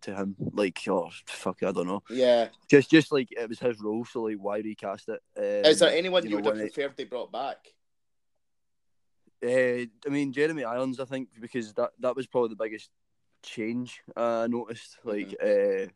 to 0.03 0.15
him. 0.15 0.37
Like, 0.53 0.79
oh 0.89 1.11
fuck, 1.27 1.63
I 1.65 1.73
don't 1.73 1.89
know. 1.89 2.03
yeah. 2.09 2.49
Just, 2.69 2.91
just 2.91 3.11
like 3.11 3.29
it 3.33 3.49
was 3.49 3.59
his 3.59 3.81
role, 3.81 4.05
so 4.05 4.23
like, 4.23 4.37
why 4.37 4.59
recast 4.59 5.09
it? 5.09 5.21
Um, 5.37 5.71
Is 5.71 5.81
there 5.81 5.91
anyone 5.91 6.23
you, 6.23 6.31
know, 6.31 6.37
would 6.37 6.45
have 6.45 6.55
when 6.57 6.67
it- 6.67 6.75
preferred 6.75 6.97
they 6.97 7.05
brought 7.05 7.33
back? 7.33 7.59
Uh, 9.43 9.87
I 10.07 10.09
mean, 10.11 10.33
Jeremy 10.33 10.65
Irons, 10.65 10.99
I 11.01 11.05
think, 11.05 11.29
because 11.41 11.73
that 11.75 11.91
that 12.01 12.17
was 12.17 12.27
probably 12.27 12.51
the 12.51 12.57
biggest 12.65 12.91
change 13.49 14.01
uh, 14.17 14.43
I 14.45 14.47
noticed. 14.47 14.99
Like, 15.05 15.35
uh, 15.43 15.87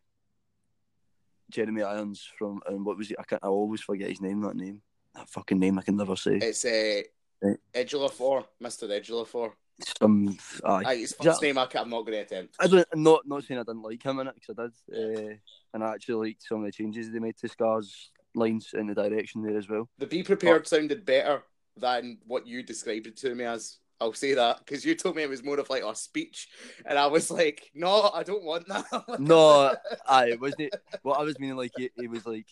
Jeremy 1.50 1.82
Irons 1.82 2.26
from 2.38 2.61
and 2.66 2.85
what 2.85 2.97
was 2.97 3.09
he? 3.09 3.14
I 3.18 3.25
can't. 3.25 3.44
I 3.44 3.49
always 3.49 3.82
forget 3.82 4.09
his 4.09 4.21
name. 4.21 4.40
That 4.40 4.56
name. 4.56 4.80
That 5.14 5.28
fucking 5.28 5.59
name. 5.59 5.78
I 5.78 5.82
can 5.82 5.97
never 5.97 6.16
say. 6.16 6.37
It's 6.37 6.64
uh, 6.64 7.02
Right. 7.44 7.59
Ejiofor, 7.75 8.44
Mister 8.61 8.87
Ejiofor. 8.87 9.50
Some. 9.99 10.38
Aye. 10.64 10.82
Aye, 10.87 10.97
his 10.97 11.12
first 11.12 11.40
that- 11.40 11.47
name 11.47 11.59
I 11.59 11.66
can't, 11.66 11.85
I'm 11.85 11.90
not 11.90 12.02
going 12.06 12.12
to 12.12 12.23
attempt. 12.23 12.54
I 12.61 12.68
don't. 12.68 12.87
I'm 12.92 13.02
not 13.02 13.26
not 13.26 13.42
saying 13.44 13.59
I 13.59 13.64
didn't 13.64 13.82
like 13.82 14.02
him 14.02 14.21
in 14.21 14.28
it 14.28 14.35
because 14.37 14.59
I 14.59 14.68
did, 14.94 15.32
uh, 15.32 15.35
and 15.75 15.85
I 15.85 15.92
actually 15.94 16.28
liked 16.28 16.44
some 16.44 16.61
of 16.61 16.64
the 16.66 16.73
changes 16.73 17.11
they 17.11 17.18
made 17.18 17.37
to 17.38 17.49
Scar's 17.49 18.12
lines 18.35 18.71
in 18.75 18.87
the 18.87 18.94
direction 18.94 19.42
there 19.42 19.59
as 19.59 19.68
well. 19.68 19.88
The 19.99 20.06
Be 20.06 20.23
Prepared 20.23 20.68
sounded 20.68 21.04
better 21.04 21.42
than 21.76 22.18
what 22.26 22.47
you 22.47 22.62
described 22.62 23.09
it 23.09 23.16
to 23.18 23.35
me 23.35 23.44
as. 23.44 23.78
I'll 24.01 24.13
say 24.13 24.35
that 24.35 24.59
because 24.59 24.85
you 24.85 24.95
told 24.97 25.15
me 25.17 25.23
it 25.23 25.29
was 25.29 25.45
more 25.45 25.61
of 25.61 25.71
like 25.71 25.85
a 25.85 25.95
speech, 25.95 26.49
and 26.85 26.99
I 26.99 27.07
was 27.07 27.31
like, 27.31 27.71
no, 27.75 28.11
I 28.13 28.23
don't 28.25 28.43
want 28.45 28.67
that. 28.69 28.85
No, 29.21 29.75
I 30.07 30.37
wasn't. 30.41 30.75
What 31.03 31.21
I 31.21 31.23
was 31.23 31.39
meaning, 31.39 31.57
like 31.57 31.73
it, 31.79 31.93
it 31.97 32.11
was 32.11 32.27
like 32.27 32.47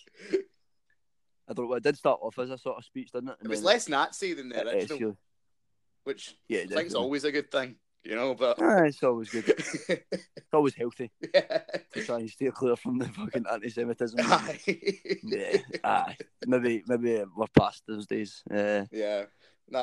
I 1.49 1.53
don't 1.53 1.69
know. 1.69 1.75
It 1.75 1.83
did 1.83 1.97
start 1.97 2.21
off 2.23 2.39
as 2.39 2.51
a 2.51 2.59
sort 2.59 2.79
of 2.79 2.85
speech, 2.85 3.11
didn't 3.13 3.31
it? 3.31 3.37
it 3.43 3.49
was 3.49 3.65
less 3.65 3.89
Nazi 3.89 4.35
than 4.35 4.51
the 4.51 4.61
it 4.61 4.67
original, 4.67 4.99
escalated. 5.11 5.17
which 6.05 6.37
Yeah, 6.49 6.61
I 6.61 6.67
think's 6.67 6.95
always 6.95 7.25
a 7.25 7.33
good 7.33 7.51
thing, 7.51 7.75
you 8.05 8.15
know. 8.15 8.35
But 8.35 8.59
Ah, 8.63 8.85
it's 8.85 9.03
always 9.03 9.31
good. 9.31 9.49
It's 10.13 10.55
always 10.55 10.75
healthy 10.75 11.11
yeah. 11.35 11.59
to 11.95 12.05
try 12.05 12.19
and 12.19 12.31
steer 12.31 12.51
clear 12.53 12.75
from 12.77 12.99
the 12.99 13.07
fucking 13.09 13.45
anti-Semitism. 13.51 14.19
Aye. 14.21 14.61
yeah, 15.23 15.57
aye. 15.85 16.17
maybe 16.47 16.83
maybe 16.87 17.23
we're 17.37 17.47
past 17.59 17.83
those 17.89 18.07
days. 18.07 18.43
Uh, 18.53 18.85
yeah. 18.93 19.25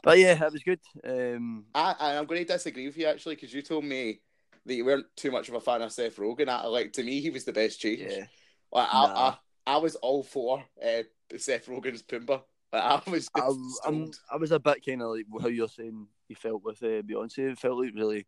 But 0.04 0.18
yeah, 0.20 0.44
it 0.46 0.52
was 0.54 0.64
good. 0.64 0.80
Um, 1.04 1.66
I, 1.74 1.96
I- 2.00 2.18
I'm 2.18 2.26
going 2.26 2.46
to 2.46 2.54
disagree 2.54 2.86
with 2.88 2.98
you 2.98 3.08
actually 3.08 3.36
because 3.36 3.54
you 3.54 3.62
told 3.62 3.86
me 3.86 4.20
that 4.66 4.74
you 4.76 4.84
weren't 4.86 5.06
too 5.16 5.32
much 5.32 5.48
of 5.50 5.56
a 5.56 5.62
fan 5.62 5.82
of 5.82 5.92
Seth 5.92 6.18
Rogen. 6.18 6.50
I, 6.50 6.66
like 6.68 6.94
to 6.94 7.04
me, 7.04 7.22
he 7.22 7.30
was 7.30 7.46
the 7.46 7.54
best 7.54 7.80
change. 7.80 8.02
yeah, 8.02 8.26
Like, 8.72 8.88
I, 8.92 9.08
Nah. 9.08 9.36
I, 9.68 9.76
I 9.76 9.78
was 9.78 9.96
all 9.96 10.24
for 10.24 10.64
uh, 10.84 11.04
Seth 11.38 11.68
Rogen's 11.68 12.04
Pumbaa. 12.04 12.42
Like, 12.74 12.84
I 12.84 13.10
was 13.10 13.30
I. 13.36 13.50
I 14.32 14.36
was 14.38 14.52
a 14.52 14.60
bit 14.60 14.86
kind 14.86 15.02
of 15.02 15.12
like 15.12 15.26
how 15.42 15.48
you're 15.48 15.70
saying 15.70 16.08
he 16.28 16.34
felt 16.34 16.64
with 16.64 16.84
uh, 16.84 17.02
Beyonce. 17.02 17.52
It 17.52 17.60
felt 17.60 17.82
like 17.82 17.94
really 17.96 18.26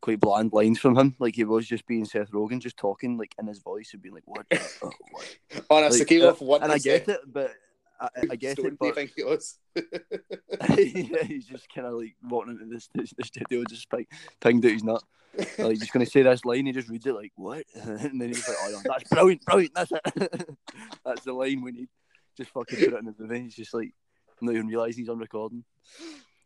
quite 0.00 0.18
bland 0.18 0.52
lines 0.52 0.78
from 0.80 0.96
him. 0.98 1.14
Like 1.20 1.36
he 1.36 1.44
was 1.44 1.66
just 1.66 1.86
being 1.86 2.04
Seth 2.04 2.30
Rogen, 2.32 2.60
just 2.60 2.76
talking 2.76 3.16
like 3.18 3.34
in 3.38 3.46
his 3.46 3.60
voice 3.60 3.90
and 3.92 4.02
being 4.02 4.14
like, 4.16 4.24
"What?" 4.26 4.46
oh, 4.82 4.90
what? 5.12 5.36
on 5.70 5.84
a 5.84 5.90
Like, 5.90 6.02
scale 6.02 6.26
uh, 6.26 6.30
of 6.30 6.40
one 6.40 6.62
and 6.62 6.72
I 6.72 6.78
get 6.78 7.08
it, 7.08 7.20
but 7.26 7.52
I, 8.00 8.08
I 8.30 8.36
get 8.36 8.52
Stone 8.58 8.66
it. 8.72 8.78
do 8.80 8.86
you 8.86 8.94
think 8.94 9.12
he 9.14 9.24
was? 9.24 9.58
yeah, 9.76 11.22
he's 11.24 11.46
just 11.46 11.72
kind 11.72 11.86
of 11.86 11.94
like 11.94 12.14
walking 12.28 12.52
into 12.52 12.66
this 12.66 12.88
the, 12.94 13.06
the 13.18 13.24
studio, 13.24 13.62
just 13.68 13.92
like 13.92 14.08
pinged 14.40 14.64
out 14.64 14.72
his 14.72 14.84
nut. 14.84 15.02
Like 15.58 15.78
he's 15.78 15.90
gonna 15.90 16.06
say 16.06 16.22
this 16.22 16.44
line, 16.44 16.66
he 16.66 16.72
just 16.72 16.88
reads 16.88 17.06
it 17.06 17.14
like 17.14 17.32
what, 17.36 17.64
and 17.74 18.20
then 18.20 18.28
he's 18.28 18.48
like, 18.48 18.56
"Oh, 18.62 18.80
that's 18.84 19.08
brilliant, 19.10 19.44
brilliant, 19.44 19.74
that's 19.74 19.92
it, 19.92 20.48
that's 21.04 21.24
the 21.24 21.32
line 21.32 21.62
we 21.62 21.72
need." 21.72 21.88
Just 22.36 22.50
fucking 22.50 22.78
put 22.78 22.94
it 22.94 22.98
in 22.98 23.04
the 23.04 23.14
movie. 23.18 23.42
He's 23.42 23.54
just 23.54 23.74
like 23.74 23.92
not 24.40 24.54
even 24.54 24.66
realising 24.68 25.02
he's 25.02 25.08
on 25.08 25.18
recording. 25.18 25.62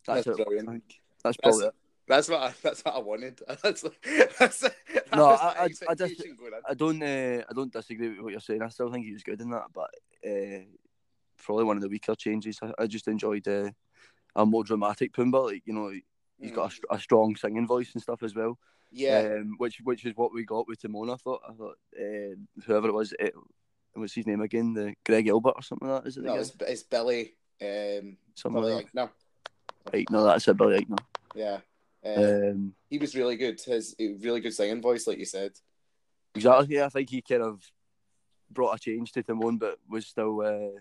That's, 0.06 0.24
That's 0.26 0.38
it. 0.38 0.44
brilliant. 0.44 0.68
I 0.68 0.72
think. 0.72 0.84
That's 1.22 1.36
probably 1.36 1.66
it. 1.66 1.74
That's 2.06 2.28
what 2.28 2.40
I, 2.42 2.52
that's 2.62 2.82
what 2.84 2.94
I 2.94 2.98
wanted. 2.98 3.40
That's, 3.62 3.82
that's 4.38 4.58
that 4.60 4.74
No, 5.14 5.26
I- 5.30 5.34
I- 5.36 5.62
I 5.62 5.68
just- 5.68 5.82
expectation 5.84 6.36
going 6.36 6.52
in. 6.52 6.60
I 6.68 6.74
don't, 6.74 7.02
uh, 7.02 7.42
I 7.48 7.52
don't 7.54 7.72
disagree 7.72 8.10
with 8.10 8.18
what 8.20 8.32
you're 8.32 8.40
saying. 8.40 8.60
I 8.60 8.68
still 8.68 8.92
think 8.92 9.06
he 9.06 9.12
was 9.14 9.22
good 9.22 9.40
in 9.40 9.48
that, 9.50 9.64
but 9.72 9.88
uh, 10.26 10.64
probably 11.44 11.64
one 11.64 11.76
of 11.76 11.82
the 11.82 11.88
weaker 11.88 12.14
changes. 12.14 12.58
I, 12.62 12.72
I 12.78 12.86
just 12.86 13.08
enjoyed 13.08 13.46
uh, 13.46 13.70
a 14.34 14.46
more 14.46 14.64
dramatic 14.64 15.12
Pumbaa. 15.12 15.46
Like 15.52 15.62
you 15.66 15.72
know, 15.74 15.92
he's 16.40 16.52
got 16.52 16.72
a, 16.90 16.94
a 16.94 17.00
strong 17.00 17.36
singing 17.36 17.66
voice 17.66 17.92
and 17.94 18.02
stuff 18.02 18.22
as 18.22 18.34
well. 18.34 18.58
yeah. 18.90 19.36
um, 19.38 19.54
which 19.58 19.80
which 19.84 20.04
is 20.04 20.14
what 20.16 20.32
we 20.32 20.44
got 20.44 20.66
with 20.66 20.80
Timon. 20.80 21.10
I 21.10 21.16
thought. 21.16 21.42
I 21.48 21.52
thought 21.52 21.76
uh, 21.98 22.34
whoever 22.66 22.88
it 22.88 22.94
was, 22.94 23.14
it, 23.18 23.34
what's 23.94 24.14
his 24.14 24.26
name 24.26 24.40
again? 24.40 24.74
The 24.74 24.94
Greg 25.04 25.26
Gilbert 25.26 25.54
or 25.56 25.62
something 25.62 25.88
like 25.88 26.02
that. 26.02 26.08
Is 26.08 26.16
it? 26.16 26.24
no, 26.24 26.34
it's, 26.34 26.52
it's 26.60 26.82
Billy. 26.82 27.34
Um, 27.62 28.16
something 28.34 28.62
Billy 28.62 28.74
like 28.74 28.92
Eichner. 28.92 30.10
no, 30.10 30.24
that's 30.24 30.48
it. 30.48 30.56
Billy 30.56 30.84
Eichner. 30.84 30.98
Yeah. 31.34 31.58
Um, 32.04 32.24
Um, 32.24 32.74
he 32.90 32.98
was 32.98 33.14
really 33.14 33.36
good. 33.36 33.60
His 33.60 33.94
really 33.98 34.40
good 34.40 34.54
singing 34.54 34.82
voice, 34.82 35.06
like 35.06 35.18
you 35.18 35.24
said. 35.24 35.52
exactly. 36.34 36.76
Yeah, 36.76 36.86
I 36.86 36.88
think 36.90 37.10
he 37.10 37.22
kind 37.22 37.42
of 37.42 37.62
brought 38.50 38.74
a 38.74 38.78
change 38.78 39.12
to 39.12 39.22
Timon, 39.22 39.58
but 39.58 39.78
was 39.88 40.06
still 40.06 40.40
uh, 40.40 40.80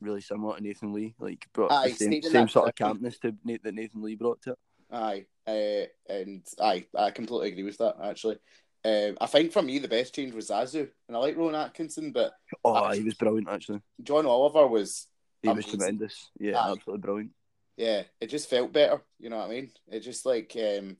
really 0.00 0.20
similar 0.20 0.56
to 0.56 0.62
Nathan 0.62 0.92
Lee. 0.92 1.14
Like 1.18 1.46
brought 1.52 1.72
Aye, 1.72 1.88
the 1.88 1.94
same, 1.94 2.22
same 2.22 2.48
sort 2.48 2.68
of 2.68 2.74
campness 2.74 3.20
to 3.20 3.34
that 3.62 3.74
Nathan 3.74 4.02
Lee 4.02 4.14
brought 4.14 4.42
to 4.42 4.52
it. 4.52 4.58
Aye, 4.90 5.26
uh, 5.46 5.86
and 6.12 6.42
aye, 6.60 6.86
I 6.96 7.10
completely 7.10 7.48
agree 7.48 7.64
with 7.64 7.78
that. 7.78 7.96
Actually, 8.02 8.38
um, 8.84 9.18
I 9.20 9.26
think 9.26 9.52
for 9.52 9.62
me 9.62 9.78
the 9.78 9.88
best 9.88 10.14
change 10.14 10.32
was 10.32 10.48
Zazu, 10.50 10.88
and 11.08 11.16
I 11.16 11.20
like 11.20 11.36
Rowan 11.36 11.54
Atkinson, 11.54 12.12
but 12.12 12.32
Oh, 12.64 12.74
Aye. 12.74 12.98
he 12.98 13.02
was 13.02 13.14
brilliant. 13.14 13.48
Actually, 13.48 13.80
John 14.02 14.26
Oliver 14.26 14.66
was 14.66 15.06
he 15.42 15.48
was 15.48 15.66
tremendous. 15.66 16.30
Yeah, 16.38 16.58
Aye. 16.58 16.72
absolutely 16.72 17.00
brilliant. 17.00 17.30
yeah, 17.76 18.02
it 18.20 18.28
just 18.28 18.48
felt 18.48 18.72
better. 18.72 19.02
You 19.18 19.30
know 19.30 19.38
what 19.38 19.46
I 19.46 19.50
mean? 19.50 19.70
It 19.88 20.00
just 20.00 20.24
like 20.24 20.56
um, 20.56 20.96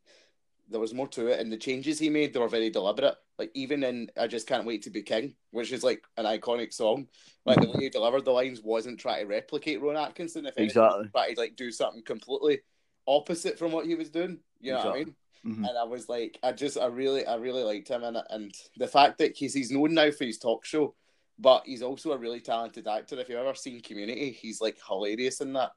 there 0.69 0.81
was 0.81 0.95
more 0.95 1.09
to 1.09 1.29
it, 1.29 1.41
and 1.41 1.51
the 1.53 1.57
changes 1.57 1.99
he 1.99 2.11
made 2.11 2.33
they 2.33 2.41
were 2.41 2.49
very 2.49 2.71
deliberate. 2.71 3.15
Like 3.39 3.51
even 3.55 3.85
in 3.85 4.11
"I 4.19 4.27
Just 4.27 4.47
Can't 4.47 4.67
Wait 4.67 4.83
to 4.83 4.91
Be 4.91 5.03
King," 5.03 5.35
which 5.51 5.73
is 5.73 5.85
like 5.85 6.03
an 6.17 6.25
iconic 6.25 6.73
song. 6.73 7.09
Like 7.45 7.61
the 7.61 7.69
way 7.71 7.85
he 7.85 7.89
delivered 7.91 8.25
the 8.25 8.33
lines 8.33 8.63
wasn't 8.63 8.99
trying 8.99 9.23
to 9.23 9.27
replicate 9.27 9.81
Rowan 9.81 9.97
Atkinson. 9.97 10.47
If 10.47 10.55
Exactly. 10.57 11.09
trying 11.15 11.35
to 11.35 11.41
like 11.41 11.57
do 11.57 11.71
something 11.71 12.03
completely 12.03 12.61
opposite 13.07 13.59
from 13.59 13.73
what 13.73 13.87
he 13.87 13.95
was 13.95 14.11
doing. 14.11 14.41
You 14.61 14.73
know 14.73 14.79
what 14.79 14.87
I 14.87 14.99
Exactly. 14.99 15.05
mean? 15.05 15.17
Mhm. 15.47 15.69
and 15.69 15.79
I 15.79 15.85
was 15.85 16.09
like, 16.09 16.41
I 16.43 16.51
just, 16.51 16.77
I 16.77 16.87
really, 16.87 17.25
I 17.25 17.37
really 17.37 17.63
liked 17.63 17.89
him, 17.89 18.03
and 18.03 18.19
and 18.31 18.53
the 18.79 18.89
fact 18.89 19.19
that 19.19 19.37
he's 19.37 19.55
he's 19.55 19.71
known 19.71 19.95
now 19.95 20.11
for 20.11 20.25
his 20.25 20.39
talk 20.39 20.65
show, 20.65 20.97
but 21.39 21.63
he's 21.67 21.83
also 21.83 22.13
a 22.13 22.19
really 22.19 22.41
talented 22.41 22.89
actor. 22.89 23.21
If 23.21 23.29
you've 23.29 23.39
ever 23.39 23.55
seen 23.55 23.81
Community, 23.81 24.33
he's 24.33 24.61
like 24.61 24.79
hilarious 24.85 25.41
in 25.41 25.53
that. 25.53 25.71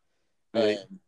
Right. 0.56 0.78
Um, 0.80 1.00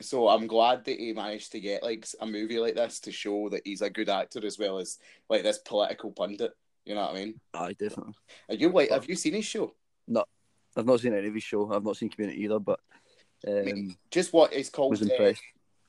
so 0.00 0.28
I'm 0.28 0.46
glad 0.46 0.84
that 0.84 0.98
he 0.98 1.12
managed 1.12 1.52
to 1.52 1.60
get 1.60 1.82
like 1.82 2.06
a 2.20 2.26
movie 2.26 2.58
like 2.58 2.74
this 2.74 3.00
to 3.00 3.12
show 3.12 3.48
that 3.50 3.62
he's 3.64 3.82
a 3.82 3.90
good 3.90 4.08
actor 4.08 4.44
as 4.44 4.58
well 4.58 4.78
as 4.78 4.98
like 5.28 5.42
this 5.42 5.58
political 5.58 6.12
pundit. 6.12 6.52
You 6.84 6.94
know 6.94 7.02
what 7.02 7.10
I 7.10 7.14
mean? 7.14 7.40
I 7.52 7.72
definitely. 7.72 8.14
Are 8.48 8.54
you 8.54 8.70
like? 8.70 8.90
Have 8.90 9.08
you 9.08 9.16
seen 9.16 9.34
his 9.34 9.44
show? 9.44 9.74
No, 10.06 10.24
I've 10.76 10.86
not 10.86 11.00
seen 11.00 11.14
any 11.14 11.28
of 11.28 11.34
his 11.34 11.42
show. 11.42 11.70
I've 11.72 11.84
not 11.84 11.96
seen 11.96 12.08
Community 12.08 12.44
either, 12.44 12.58
but 12.58 12.80
um, 13.46 13.96
Just 14.10 14.32
what 14.32 14.52
it's 14.52 14.70
called 14.70 15.00
uh, 15.02 15.32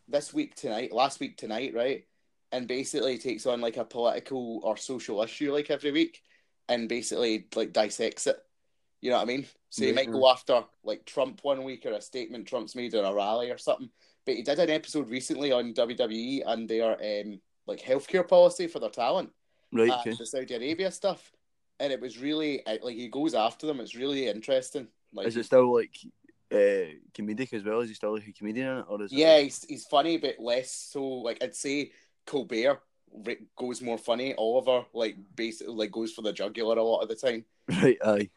this 0.08 0.34
week 0.34 0.56
tonight, 0.56 0.92
last 0.92 1.20
week 1.20 1.38
tonight, 1.38 1.74
right? 1.74 2.06
And 2.52 2.68
basically 2.68 3.18
takes 3.18 3.46
on 3.46 3.62
like 3.62 3.78
a 3.78 3.86
political 3.86 4.60
or 4.64 4.76
social 4.78 5.22
issue 5.22 5.54
like 5.54 5.70
every 5.70 5.92
week 5.92 6.22
and 6.68 6.90
basically 6.90 7.48
like 7.56 7.74
dissects 7.74 8.28
it. 8.28 8.38
You 9.02 9.12
know 9.12 9.18
what 9.18 9.24
I 9.24 9.26
mean? 9.26 9.46
So 9.70 9.86
he 9.86 9.92
might 9.92 10.12
go 10.12 10.30
after 10.30 10.64
like 10.84 11.06
Trump 11.06 11.40
one 11.44 11.64
week 11.64 11.86
or 11.86 11.92
a 11.94 12.02
statement 12.02 12.48
Trump's 12.48 12.76
made 12.76 12.94
in 12.94 13.06
a 13.06 13.14
rally 13.14 13.50
or 13.52 13.58
something. 13.58 13.90
But 14.26 14.36
he 14.36 14.42
did 14.44 14.60
an 14.60 14.70
episode 14.70 15.10
recently 15.10 15.52
on 15.52 15.74
WWE 15.74 16.44
and 16.46 16.68
their 16.70 16.94
um 16.94 17.40
like 17.66 17.80
healthcare 17.82 18.28
policy 18.28 18.68
for 18.68 18.80
their 18.80 18.90
talent 18.90 19.32
Right. 19.72 19.92
Okay. 19.92 20.12
the 20.18 20.26
Saudi 20.26 20.56
Arabia 20.56 20.92
stuff. 20.92 21.32
And 21.80 21.94
it 21.94 22.02
was 22.02 22.18
really 22.18 22.66
uh, 22.66 22.78
like 22.84 22.96
he 22.96 23.08
goes 23.08 23.34
after 23.34 23.68
them. 23.68 23.80
It's 23.80 23.96
really 23.96 24.28
interesting. 24.28 24.88
Like 25.14 25.28
Is 25.28 25.38
it 25.38 25.46
still 25.46 25.74
like 25.74 25.96
uh, 26.52 26.92
comedic 27.14 27.54
as 27.54 27.64
well? 27.64 27.80
Is 27.80 27.90
he 27.90 27.96
still 27.96 28.14
like 28.14 28.28
a 28.28 28.34
comedian 28.34 28.68
in 28.68 28.78
it, 28.80 28.86
or 28.90 29.02
is 29.04 29.12
Yeah, 29.14 29.38
it? 29.38 29.44
he's, 29.44 29.64
he's 29.66 29.86
funny, 29.86 30.18
but 30.18 30.40
less 30.40 30.72
so. 30.72 31.04
Like 31.04 31.42
I'd 31.44 31.56
say, 31.56 31.92
Colbert 32.26 32.82
goes 33.56 33.82
more 33.82 33.98
funny. 33.98 34.36
Oliver 34.36 34.86
like 34.94 35.16
basically 35.36 35.74
like 35.74 35.92
goes 35.92 36.12
for 36.12 36.22
the 36.22 36.34
jugular 36.34 36.78
a 36.78 36.84
lot 36.84 37.02
of 37.02 37.10
the 37.10 37.16
time. 37.16 37.46
Right. 37.70 37.98
Aye. 38.04 38.30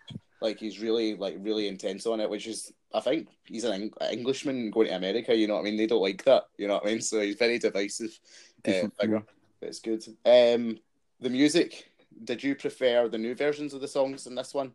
Like 0.42 0.58
he's 0.58 0.80
really 0.80 1.14
like 1.14 1.36
really 1.40 1.68
intense 1.68 2.04
on 2.06 2.20
it, 2.20 2.28
which 2.28 2.46
is 2.46 2.72
I 2.92 3.00
think 3.00 3.28
he's 3.44 3.64
an 3.64 3.72
Eng- 3.74 3.94
Englishman 4.10 4.70
going 4.70 4.88
to 4.88 4.96
America. 4.96 5.34
You 5.34 5.46
know 5.46 5.54
what 5.54 5.60
I 5.60 5.64
mean? 5.64 5.76
They 5.76 5.86
don't 5.86 6.02
like 6.02 6.24
that. 6.24 6.44
You 6.58 6.66
know 6.68 6.74
what 6.74 6.86
I 6.86 6.88
mean? 6.88 7.00
So 7.10 7.20
he's 7.20 7.36
very 7.36 7.58
divisive 7.58 8.18
uh, 8.66 8.88
figure. 9.00 9.22
It's 9.62 9.78
good. 9.80 10.04
Um, 10.26 10.78
the 11.20 11.30
music. 11.30 11.88
Did 12.24 12.42
you 12.42 12.54
prefer 12.54 13.08
the 13.08 13.18
new 13.18 13.34
versions 13.34 13.72
of 13.72 13.80
the 13.80 13.88
songs 13.88 14.26
in 14.26 14.34
this 14.34 14.52
one? 14.52 14.72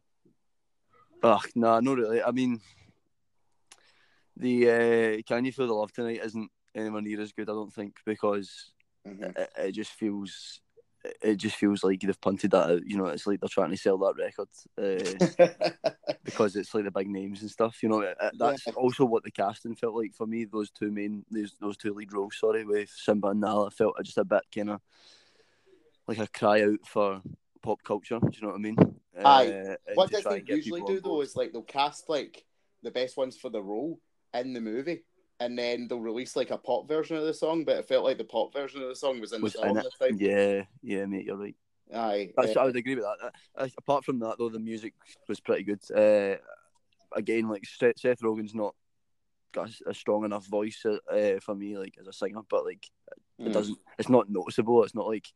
Ugh, 1.21 1.45
nah, 1.55 1.79
not 1.79 1.97
really. 1.97 2.21
I 2.23 2.31
mean, 2.31 2.59
the 4.35 4.69
uh, 4.69 5.21
"Can 5.27 5.45
You 5.45 5.51
Feel 5.51 5.67
the 5.67 5.73
Love 5.73 5.91
Tonight" 5.91 6.21
isn't 6.23 6.49
anywhere 6.75 7.01
near 7.01 7.21
as 7.21 7.31
good. 7.31 7.49
I 7.49 7.53
don't 7.53 7.73
think 7.73 7.95
because 8.05 8.71
Mhm. 9.05 9.37
it, 9.37 9.49
it 9.57 9.71
just 9.73 9.91
feels. 9.91 10.61
It 11.21 11.35
just 11.37 11.55
feels 11.55 11.83
like 11.83 12.01
they've 12.01 12.19
punted 12.21 12.51
that 12.51 12.69
out. 12.69 12.85
You 12.85 12.97
know, 12.97 13.05
it's 13.05 13.25
like 13.27 13.39
they're 13.39 13.49
trying 13.49 13.71
to 13.71 13.77
sell 13.77 13.97
that 13.99 14.15
record 14.17 14.47
uh, 14.77 16.13
because 16.23 16.55
it's 16.55 16.73
like 16.73 16.83
the 16.85 16.91
big 16.91 17.07
names 17.09 17.41
and 17.41 17.51
stuff. 17.51 17.81
You 17.83 17.89
know, 17.89 18.01
it, 18.01 18.17
it- 18.21 18.33
that's 18.37 18.65
Yeah. 18.67 18.73
also 18.73 19.05
what 19.05 19.23
the 19.23 19.31
casting 19.31 19.75
felt 19.75 19.95
like 19.95 20.13
for 20.13 20.25
me. 20.27 20.45
Those 20.45 20.69
two 20.71 20.91
main, 20.91 21.25
those 21.31 21.55
those 21.59 21.77
two 21.77 21.93
lead 21.93 22.13
roles. 22.13 22.37
Sorry, 22.37 22.65
with 22.65 22.89
Simba 22.89 23.29
and 23.29 23.41
Nala, 23.41 23.71
felt 23.71 23.95
just 24.03 24.17
a 24.17 24.25
bit 24.25 24.43
kind 24.53 24.71
of 24.71 24.81
like 26.07 26.19
a 26.19 26.27
cry 26.27 26.63
out 26.63 26.79
for 26.85 27.21
pop 27.61 27.83
culture. 27.83 28.19
Do 28.19 28.29
you 28.33 28.41
know 28.41 28.49
what 28.49 28.55
I 28.55 28.59
mean? 28.59 28.77
Aye. 29.23 29.51
Uh, 29.51 29.75
what 29.95 30.11
does 30.11 30.23
they 30.23 30.43
usually 30.47 30.81
do 30.81 30.99
though 30.99 31.21
is 31.21 31.35
like 31.35 31.51
they'll 31.51 31.63
cast 31.63 32.09
like 32.09 32.45
the 32.83 32.91
best 32.91 33.17
ones 33.17 33.35
for 33.37 33.49
the 33.49 33.61
role 33.61 33.99
in 34.33 34.53
the 34.53 34.61
movie 34.61 35.03
and 35.39 35.57
then 35.57 35.87
they'll 35.87 35.99
release 35.99 36.35
like 36.35 36.51
a 36.51 36.57
pop 36.57 36.87
version 36.87 37.15
of 37.15 37.23
the 37.23 37.33
song 37.33 37.63
but 37.63 37.77
it 37.77 37.87
felt 37.87 38.03
like 38.03 38.17
the 38.17 38.23
pop 38.23 38.53
version 38.53 38.81
of 38.81 38.87
the 38.87 38.95
song 38.95 39.19
was 39.19 39.33
in 39.33 39.41
was 39.41 39.53
the 39.53 39.59
song 39.59 39.69
in 39.69 39.75
this 39.75 39.93
time 39.99 40.17
Yeah, 40.19 40.63
yeah, 40.81 41.05
mate, 41.05 41.25
you're 41.25 41.37
right. 41.37 41.55
aye 41.93 42.31
uh, 42.37 42.59
I 42.59 42.65
would 42.65 42.75
agree 42.75 42.95
with 42.95 43.03
that. 43.03 43.31
Uh, 43.55 43.67
apart 43.77 44.03
from 44.05 44.19
that, 44.19 44.37
though, 44.37 44.49
the 44.49 44.59
music 44.59 44.93
was 45.27 45.39
pretty 45.39 45.63
good. 45.63 45.79
Uh, 45.91 46.37
again, 47.15 47.47
like 47.47 47.65
Seth, 47.65 47.99
Seth 47.99 48.21
Rogen's 48.21 48.55
not 48.55 48.75
got 49.53 49.69
a, 49.69 49.89
a 49.89 49.93
strong 49.93 50.25
enough 50.25 50.45
voice 50.47 50.85
uh, 50.85 51.39
for 51.41 51.55
me, 51.55 51.77
like 51.77 51.95
as 51.99 52.07
a 52.07 52.13
singer, 52.13 52.41
but 52.49 52.65
like 52.65 52.85
it 53.39 53.49
mm. 53.49 53.53
doesn't. 53.53 53.77
It's 53.97 54.09
not 54.09 54.29
noticeable. 54.29 54.83
It's 54.83 54.95
not 54.95 55.07
like 55.07 55.27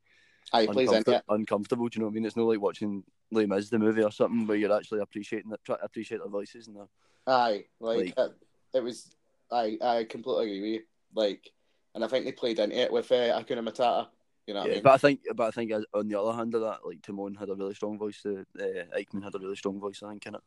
aye 0.54 0.62
he 0.62 0.68
plays 0.68 0.92
in 0.92 1.04
it 1.06 1.24
uncomfortable. 1.30 1.88
Do 1.88 1.98
you 1.98 2.02
know 2.02 2.08
what 2.08 2.14
I 2.14 2.16
mean? 2.16 2.26
It's 2.26 2.38
not 2.38 2.48
like 2.48 2.62
watching 2.62 3.04
Les 3.32 3.46
Mis 3.46 3.70
the 3.70 3.80
movie 3.80 4.04
or 4.04 4.12
something 4.12 4.48
where 4.48 4.58
you're 4.58 4.76
actually 4.76 5.00
appreciating 5.02 5.52
to 5.66 5.74
appreciate 5.84 6.20
their 6.20 6.30
voices 6.30 6.68
and 6.68 6.76
their 6.76 6.88
aye 7.28 7.66
like, 7.80 7.98
Like- 7.98 8.14
it, 8.18 8.32
it 8.74 8.84
was 8.84 9.16
I 9.52 9.78
I 9.82 10.04
completely 10.06 10.46
agree 10.46 10.62
with 10.62 10.70
you 10.72 10.82
Like, 11.14 11.52
and 11.94 12.04
I 12.04 12.08
think 12.08 12.26
they 12.26 12.32
played 12.32 12.60
into 12.60 12.76
it 12.76 12.92
with 12.92 13.12
uh, 13.12 13.40
Hakuna 13.40 13.68
Matata. 13.68 14.08
You 14.48 14.56
know 14.56 14.62
what 14.62 14.68
yeah, 14.68 14.72
I 14.72 14.76
mean? 14.76 14.84
but 14.84 14.94
I 14.94 14.98
think, 14.98 15.20
but 15.36 15.48
I 15.48 15.52
think 15.52 15.72
as, 15.72 15.86
on 15.94 16.08
the 16.08 16.20
other 16.20 16.36
hand 16.36 16.56
of 16.56 16.62
that, 16.62 16.80
like 16.86 17.02
Timon 17.02 17.36
had 17.36 17.50
a 17.50 17.56
really 17.56 17.76
strong 17.76 17.98
voice. 17.98 18.26
Uh, 18.26 18.44
uh, 18.60 18.98
Eichner 18.98 19.24
had 19.24 19.36
a 19.36 19.40
really 19.40 19.56
strong 19.56 19.80
voice, 19.80 20.02
I 20.04 20.10
think, 20.10 20.26
in 20.26 20.36
it, 20.36 20.42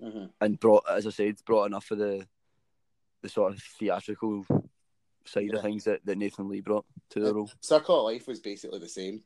hmm 0.00 0.24
and 0.40 0.60
brought, 0.60 0.84
as 0.90 1.06
I 1.06 1.10
said, 1.10 1.36
brought 1.46 1.66
enough 1.66 1.90
of 1.90 1.98
the, 1.98 2.26
the 3.22 3.28
sort 3.28 3.52
of 3.52 3.62
theatrical 3.78 4.44
side 5.24 5.50
Yeah. 5.50 5.56
of 5.56 5.62
things 5.62 5.84
that, 5.84 6.04
that 6.04 6.18
Nathan 6.18 6.48
Lee 6.48 6.60
brought 6.60 6.84
to 7.10 7.20
the 7.20 7.34
role. 7.34 7.50
Circle 7.60 8.00
of 8.00 8.12
Life 8.12 8.26
was 8.26 8.40
basically 8.40 8.78
the 8.78 8.88
same 8.88 9.22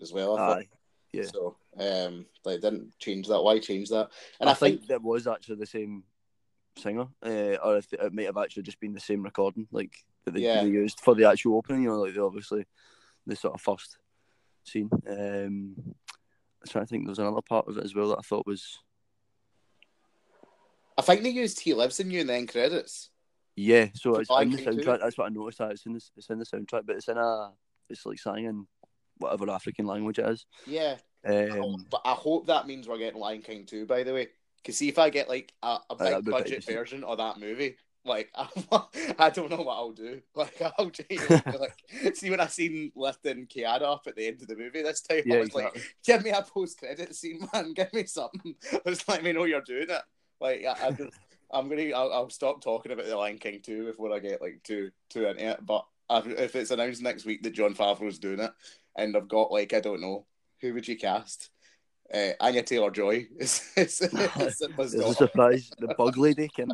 as 0.00 0.12
well. 0.12 0.36
I 0.36 0.38
thought. 0.38 0.58
Aye, 0.58 0.68
yeah. 1.12 1.24
So, 1.24 1.56
um, 1.78 2.26
they 2.44 2.58
didn't 2.58 2.98
change 2.98 3.28
that. 3.28 3.42
Why 3.42 3.58
change 3.58 3.88
that? 3.90 4.10
And 4.40 4.48
I, 4.48 4.52
I, 4.52 4.54
think, 4.54 4.78
think, 4.78 4.88
that 4.88 5.02
was 5.02 5.26
actually 5.26 5.56
the 5.56 5.66
same 5.66 6.04
singer, 6.78 7.06
uh, 7.24 7.56
or 7.64 7.76
if 7.78 7.92
it 7.92 8.12
might 8.12 8.26
have 8.26 8.36
actually 8.36 8.62
just 8.64 8.80
been 8.80 8.92
the 8.92 9.00
same 9.00 9.22
recording, 9.22 9.66
like 9.72 9.92
that 10.24 10.34
they, 10.34 10.40
Yeah. 10.42 10.62
they 10.62 10.70
used 10.70 11.00
for 11.00 11.14
the 11.14 11.28
actual 11.28 11.56
opening. 11.56 11.82
You 11.82 11.88
know, 11.90 12.00
like 12.00 12.14
the 12.14 12.22
obviously 12.22 12.66
the 13.26 13.36
sort 13.36 13.54
of 13.54 13.60
first 13.60 13.98
scene. 14.64 14.90
Um, 15.08 15.74
I'm 15.78 16.68
trying 16.68 16.84
to 16.84 16.88
think. 16.88 17.04
There 17.04 17.10
was 17.10 17.18
another 17.18 17.42
part 17.42 17.68
of 17.68 17.78
it 17.78 17.84
as 17.84 17.94
well 17.94 18.08
that 18.10 18.18
I 18.18 18.22
thought 18.22 18.46
was 18.46 18.78
I 20.98 21.02
think 21.02 21.22
they 21.22 21.30
used 21.30 21.60
"He 21.60 21.74
Lives 21.74 22.00
in 22.00 22.10
You" 22.10 22.20
in 22.20 22.26
the 22.26 22.34
end 22.34 22.48
credits. 22.48 23.10
yeah. 23.54 23.88
So 23.94 24.16
it's 24.16 24.30
in 24.30 24.50
the 24.50 24.56
too? 24.58 24.64
soundtrack. 24.64 25.00
That's 25.00 25.18
what 25.18 25.26
I 25.26 25.28
noticed. 25.34 25.58
That 25.58 25.72
it's 25.72 25.86
in 25.86 25.92
the, 25.94 26.02
it's 26.16 26.30
in 26.30 26.38
the 26.38 26.44
soundtrack, 26.46 26.86
but 26.86 26.96
it's 26.96 27.08
in 27.08 27.18
a 27.18 27.52
it's 27.88 28.04
like 28.06 28.18
sang 28.18 28.44
in 28.44 28.66
whatever 29.18 29.50
African 29.50 29.86
language 29.86 30.18
it 30.18 30.26
is. 30.28 30.44
Yeah, 30.66 30.96
Um, 31.24 31.86
but 31.90 32.02
I 32.04 32.12
hope 32.12 32.46
that 32.48 32.66
means 32.66 32.86
we're 32.88 32.98
getting 32.98 33.20
Lion 33.20 33.40
King 33.42 33.64
too. 33.64 33.86
By 33.86 34.02
the 34.02 34.12
way, 34.12 34.28
because 34.66 34.78
see 34.78 34.88
if 34.88 34.98
I 34.98 35.10
get 35.10 35.28
like 35.28 35.52
a, 35.62 35.78
a 35.88 35.94
big 35.94 36.24
budget 36.24 36.64
version 36.64 37.04
of 37.04 37.18
that 37.18 37.38
movie, 37.38 37.76
like 38.04 38.32
I 38.34 39.30
don't 39.30 39.48
know 39.48 39.62
what 39.62 39.76
I'll 39.76 39.92
do. 39.92 40.20
Like 40.34 40.60
I'll 40.60 40.90
you 41.08 41.18
know, 41.30 41.40
like 41.60 42.16
see 42.16 42.30
when 42.30 42.40
I 42.40 42.48
seen 42.48 42.90
lifting 42.96 43.46
Kiara 43.46 43.82
up 43.82 44.06
at 44.08 44.16
the 44.16 44.26
end 44.26 44.42
of 44.42 44.48
the 44.48 44.56
movie 44.56 44.82
this 44.82 45.02
time, 45.02 45.22
yeah, 45.24 45.36
I 45.36 45.40
was 45.40 45.54
like, 45.54 45.76
exactly. 45.76 45.92
give 46.04 46.24
me 46.24 46.30
a 46.30 46.42
post 46.42 46.78
credit 46.78 47.14
scene, 47.14 47.48
man. 47.52 47.74
Give 47.74 47.92
me 47.92 48.06
something. 48.06 48.56
Just 48.84 49.08
let 49.08 49.22
me 49.22 49.32
know 49.32 49.44
you're 49.44 49.60
doing 49.60 49.88
it. 49.88 50.02
Like 50.40 50.64
I, 50.64 50.88
I 50.88 50.90
just, 50.90 51.16
I'm 51.52 51.68
gonna, 51.68 51.92
I'll, 51.94 52.12
I'll 52.12 52.30
stop 52.30 52.60
talking 52.60 52.90
about 52.90 53.06
the 53.06 53.16
Lion 53.16 53.38
King 53.38 53.60
two 53.62 53.86
before 53.86 54.12
I 54.12 54.18
get 54.18 54.42
like 54.42 54.62
too 54.64 54.90
too 55.10 55.26
into 55.26 55.50
it. 55.50 55.64
But 55.64 55.86
if 56.10 56.26
if 56.26 56.56
it's 56.56 56.72
announced 56.72 57.02
next 57.02 57.24
week 57.24 57.44
that 57.44 57.54
Jon 57.54 57.74
Favreau's 57.74 58.18
doing 58.18 58.40
it, 58.40 58.50
and 58.96 59.16
I've 59.16 59.28
got 59.28 59.52
like 59.52 59.72
I 59.72 59.80
don't 59.80 60.00
know 60.00 60.26
who 60.60 60.74
would 60.74 60.88
you 60.88 60.96
cast. 60.96 61.50
Uh, 62.12 62.30
Anya 62.40 62.62
Taylor 62.62 62.90
Joy 62.90 63.26
is, 63.38 63.62
is, 63.76 64.00
is, 64.02 64.60
is 64.78 64.94
a 64.94 65.14
surprise. 65.14 65.70
The 65.78 65.94
bug 65.98 66.16
lady 66.16 66.48
can. 66.48 66.70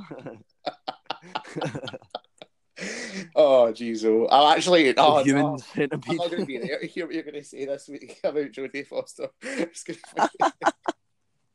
oh 3.34 3.72
jeez, 3.72 4.04
oh, 4.04 4.28
I'm 4.30 4.56
actually 4.56 4.94
oh, 4.96 5.18
the 5.18 5.24
human 5.24 5.42
no. 5.42 5.58
I'm 5.76 6.16
not 6.16 6.30
going 6.30 6.40
to 6.40 6.46
be 6.46 6.58
there 6.58 6.80
hear 6.82 7.06
what 7.06 7.14
you're 7.14 7.24
going 7.24 7.34
to 7.34 7.44
say 7.44 7.64
this 7.64 7.88
week 7.88 8.20
about 8.22 8.52
Jodie 8.52 8.86
Foster. 8.86 9.28
It's 9.42 9.84
gonna 9.84 9.98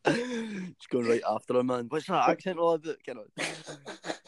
be- 0.06 0.14
Just 0.78 0.90
going 0.90 1.08
right 1.08 1.22
after 1.30 1.58
him, 1.58 1.68
man. 1.68 1.86
What's 1.90 2.08
that 2.08 2.30
accent 2.30 2.58
all 2.60 2.74
about? 2.74 2.98
Kind 3.06 3.20
of. 3.20 3.28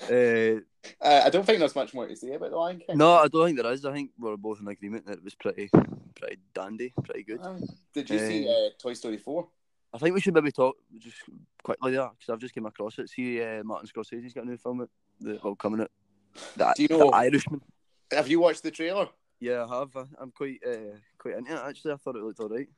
Uh, 0.09 0.61
Uh, 1.01 1.21
I 1.25 1.29
don't 1.29 1.45
think 1.45 1.59
there's 1.59 1.75
much 1.75 1.93
more 1.93 2.07
to 2.07 2.15
say 2.15 2.33
about 2.33 2.51
the 2.51 2.55
Lion 2.57 2.79
King. 2.79 2.97
no, 2.97 3.15
I 3.15 3.27
don't 3.27 3.45
think 3.47 3.61
there 3.61 3.71
is. 3.73 3.83
I 3.85 3.91
think 3.93 4.11
we're 4.17 4.37
both 4.37 4.61
in 4.61 4.67
agreement 4.69 5.05
that 5.07 5.17
it 5.17 5.23
was 5.23 5.35
pretty, 5.35 5.69
pretty 6.15 6.37
dandy, 6.53 6.93
pretty 7.03 7.23
good. 7.23 7.41
Um, 7.43 7.61
did 7.93 8.09
you 8.09 8.17
see 8.17 8.47
Uh, 8.47 8.51
uh, 8.51 8.69
Toy 8.81 8.93
Story 8.93 9.17
4? 9.17 9.47
I 9.93 9.97
think 9.97 10.15
we 10.15 10.21
should 10.21 10.33
maybe 10.33 10.51
talk 10.51 10.77
just 10.97 11.17
quickly 11.63 11.91
there 11.91 12.09
because 12.17 12.29
I've 12.31 12.39
just 12.39 12.53
came 12.53 12.65
across 12.65 12.97
it. 12.97 13.09
See, 13.09 13.41
uh, 13.41 13.63
Martin 13.63 13.89
Scorsese's 13.89 14.33
got 14.33 14.45
a 14.45 14.47
new 14.49 14.57
film 14.57 14.87
the, 15.19 15.39
well, 15.43 15.55
coming 15.55 15.81
out. 15.81 15.91
The, 16.55 16.73
Do 16.77 16.83
you 16.83 16.89
know- 16.89 17.11
Irishman? 17.11 17.61
Have 18.11 18.27
you 18.29 18.39
watched 18.39 18.63
the 18.63 18.71
trailer? 18.71 19.09
Yeah, 19.41 19.65
I 19.65 19.79
have. 19.79 19.89
I'm 20.19 20.31
quite, 20.31 20.59
uh, 20.65 20.95
quite 21.17 21.35
into 21.37 21.51
it. 21.53 21.61
Actually, 21.63 21.93
I 21.93 21.97
thought 21.97 22.15
it 22.15 22.23
looked 22.23 22.39
alright. 22.39 22.69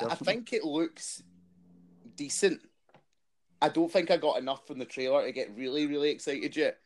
I 0.00 0.14
think 0.14 0.52
it 0.52 0.64
looks 0.64 1.22
decent. 2.16 2.60
I 3.62 3.68
don't 3.68 3.90
think 3.90 4.10
I 4.10 4.16
got 4.16 4.38
enough 4.38 4.66
from 4.66 4.80
the 4.80 4.84
trailer 4.84 5.24
to 5.24 5.30
get 5.30 5.56
really, 5.56 5.86
really 5.86 6.10
excited 6.10 6.56
yet. 6.56 6.78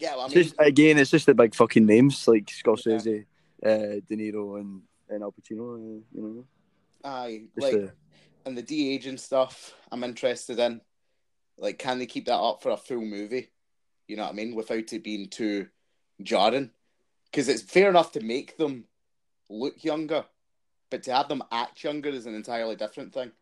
Yeah, 0.00 0.12
well, 0.14 0.22
I 0.22 0.26
It's 0.26 0.34
mean, 0.34 0.44
just 0.44 0.54
again, 0.58 0.98
it's 0.98 1.10
just 1.10 1.26
the 1.26 1.34
big 1.34 1.54
fucking 1.54 1.84
names 1.84 2.26
like 2.28 2.46
Scorsese, 2.46 3.26
uh, 3.64 3.68
De 3.68 4.16
Niro, 4.16 4.60
and 4.60 4.82
and 5.08 5.22
Al 5.22 5.32
Pacino. 5.32 5.74
Uh, 5.74 6.00
you 6.14 6.22
know, 6.22 6.44
aye, 7.04 7.42
just, 7.58 7.74
like, 7.74 7.92
and 8.46 8.56
the 8.56 8.62
de 8.62 8.94
aging 8.94 9.18
stuff 9.18 9.74
I'm 9.90 10.04
interested 10.04 10.58
in. 10.60 10.80
Like, 11.58 11.78
can 11.78 11.98
they 11.98 12.06
keep 12.06 12.26
that 12.26 12.38
up 12.38 12.62
for 12.62 12.70
a 12.70 12.76
full 12.76 13.02
movie? 13.02 13.50
You 14.06 14.16
know 14.16 14.22
what 14.22 14.32
I 14.32 14.34
mean? 14.34 14.54
Without 14.54 14.92
it 14.92 15.04
being 15.04 15.28
too 15.28 15.66
jarring. 16.22 16.70
Because 17.30 17.48
it's 17.48 17.62
fair 17.62 17.88
enough 17.90 18.12
to 18.12 18.20
make 18.20 18.56
them 18.56 18.84
look 19.48 19.82
younger, 19.82 20.24
but 20.90 21.02
to 21.04 21.12
have 21.12 21.28
them 21.28 21.42
act 21.50 21.82
younger 21.82 22.10
is 22.10 22.26
an 22.26 22.34
entirely 22.34 22.76
different 22.76 23.12
thing. 23.12 23.32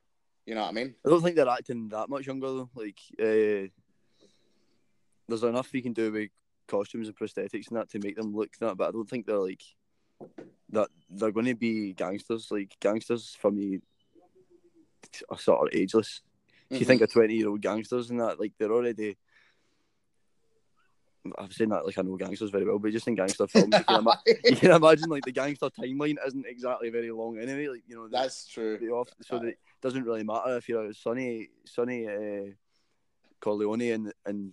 You 0.51 0.57
know 0.57 0.63
what 0.63 0.71
I 0.71 0.73
mean? 0.73 0.95
I 1.07 1.09
don't 1.09 1.23
think 1.23 1.37
they're 1.37 1.49
acting 1.49 1.89
that 1.91 2.09
much 2.09 2.27
younger 2.27 2.49
though. 2.49 2.71
Like, 2.75 2.99
uh, 3.21 3.69
there's 5.29 5.45
enough 5.45 5.73
you 5.73 5.81
can 5.81 5.93
do 5.93 6.11
with 6.11 6.31
costumes 6.67 7.07
and 7.07 7.17
prosthetics 7.17 7.69
and 7.69 7.77
that 7.79 7.89
to 7.91 8.01
make 8.01 8.17
them 8.17 8.35
look 8.35 8.51
that, 8.59 8.77
but 8.77 8.89
I 8.89 8.91
don't 8.91 9.09
think 9.09 9.27
they're 9.27 9.39
like 9.39 9.63
that. 10.71 10.89
They're 11.09 11.31
going 11.31 11.47
to 11.47 11.55
be 11.55 11.93
gangsters. 11.93 12.49
Like 12.51 12.75
gangsters 12.81 13.37
for 13.41 13.53
me 13.53 13.79
are 15.29 15.39
sort 15.39 15.69
of 15.69 15.81
ageless. 15.81 16.21
If 16.69 16.81
you 16.81 16.85
Mhm. 16.85 16.89
think 16.89 17.03
of 17.03 17.13
twenty 17.13 17.37
year 17.37 17.49
old 17.49 17.61
gangsters 17.61 18.11
and 18.11 18.19
that, 18.19 18.41
like 18.41 18.55
they're 18.59 18.73
already. 18.73 19.17
I'm 21.39 21.51
seen 21.51 21.69
that 21.69 21.85
like 21.85 21.99
I 21.99 22.03
know 22.03 22.17
gangsters 22.17 22.51
very 22.51 22.65
well, 22.65 22.79
but 22.79 22.93
just 22.93 23.07
in 23.07 23.15
gangster 23.15 23.47
films, 23.49 23.77
you 23.79 23.85
can, 23.85 23.99
ima- 23.99 24.19
you 24.45 24.57
can 24.57 24.71
imagine 24.71 25.11
like 25.11 25.25
the 25.25 25.33
gangster 25.33 25.69
timeline 25.69 26.17
isn't 26.27 26.47
exactly 26.47 26.89
very 26.91 27.11
long 27.11 27.39
anyway. 27.39 27.69
Like 27.69 27.83
you 27.87 27.97
know, 27.97 28.09
That's 28.09 28.47
true. 28.47 28.79
off, 28.95 29.09
so 29.23 29.39
that 29.39 29.49
it 29.49 29.59
doesn't 29.83 30.05
really 30.05 30.25
matter 30.25 30.57
if 30.57 30.69
you're 30.69 30.87
a 30.87 30.95
Sonny 30.95 31.49
Sonny 31.67 32.07
uh, 32.09 32.53
Corleone 33.41 33.81
in, 33.83 34.13
in 34.27 34.53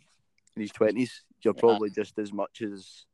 in 0.56 0.62
his 0.62 0.71
twenties. 0.71 1.23
You're 1.41 1.53
Yeah. 1.56 1.60
probably 1.62 1.89
just 1.89 2.17
as 2.19 2.34
much 2.34 2.62
as 2.62 3.06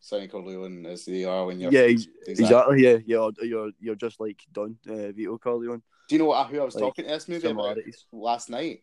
Sonny 0.00 0.28
Corleone 0.28 0.84
as 0.86 1.04
they 1.06 1.24
are 1.24 1.46
when 1.46 1.60
you're 1.60 1.72
yeah, 1.72 1.80
ex- 1.80 2.08
Exactly. 2.26 2.32
exactly. 2.44 2.82
Yeah, 2.84 2.98
you're 3.06 3.32
you're 3.42 3.70
you're 3.80 3.94
just 3.94 4.20
like 4.20 4.40
Don 4.52 4.76
uh, 4.88 5.12
Vito 5.12 5.38
Corleone. 5.38 5.82
Do 6.08 6.14
you 6.14 6.18
know 6.18 6.26
what, 6.26 6.48
who 6.48 6.60
I 6.60 6.64
was 6.64 6.74
Like, 6.74 6.82
talking 6.82 7.04
to 7.06 7.10
this 7.10 7.28
movie 7.28 7.48
about 7.48 7.78
last 8.12 8.50
night? 8.50 8.82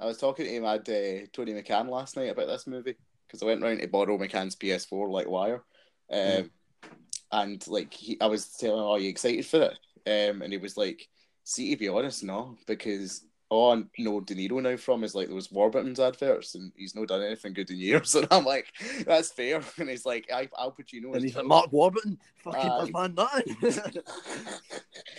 I 0.00 0.06
was 0.06 0.16
talking 0.18 0.46
to 0.46 0.50
him 0.50 0.64
at 0.64 0.88
uh, 0.88 1.26
Tony 1.32 1.52
McCann 1.52 1.88
last 1.90 2.16
night 2.16 2.30
about 2.30 2.46
this 2.46 2.66
movie 2.66 2.96
because 3.32 3.42
I 3.42 3.46
went 3.46 3.62
round 3.62 3.80
to 3.80 3.88
borrow 3.88 4.18
McCann's 4.18 4.54
PS4 4.56 5.10
like 5.10 5.26
wire, 5.28 5.64
um, 6.12 6.18
Mm. 6.18 6.50
and 7.32 7.66
like 7.68 7.94
he, 7.94 8.20
I 8.20 8.26
was 8.26 8.48
telling 8.56 8.78
him, 8.78 8.84
"Are 8.84 8.98
you 8.98 9.08
excited 9.08 9.46
for 9.46 9.62
it?" 9.62 9.78
Um, 10.30 10.42
and 10.42 10.52
he 10.52 10.58
was 10.58 10.76
like, 10.76 11.08
"See, 11.44 11.70
to 11.70 11.76
be 11.78 11.88
honest, 11.88 12.22
no, 12.22 12.58
because 12.66 13.24
all 13.48 13.72
I 13.72 13.82
know 13.98 14.20
De 14.20 14.34
Niro 14.34 14.62
now 14.62 14.76
from 14.76 15.04
is 15.04 15.14
like 15.14 15.28
those 15.28 15.50
Warburton's 15.52 16.00
adverts, 16.00 16.54
and 16.54 16.72
he's 16.76 16.94
not 16.94 17.08
done 17.08 17.22
anything 17.22 17.54
good 17.54 17.70
in 17.70 17.78
years." 17.78 18.14
And 18.14 18.28
I'm 18.30 18.44
like, 18.44 18.66
"That's 19.06 19.30
fair." 19.32 19.62
And 19.78 19.88
he's 19.88 20.04
like, 20.04 20.30
I, 20.30 20.48
"Al 20.58 20.72
Pacino," 20.72 21.14
And 21.14 21.22
he's 21.24 21.34
like 21.34 21.44
dope." 21.44 21.48
Mark 21.48 21.72
Warburton, 21.72 22.18
fucking 22.44 22.68
does 22.68 22.92
man 22.92 23.14
nothing. 23.14 23.56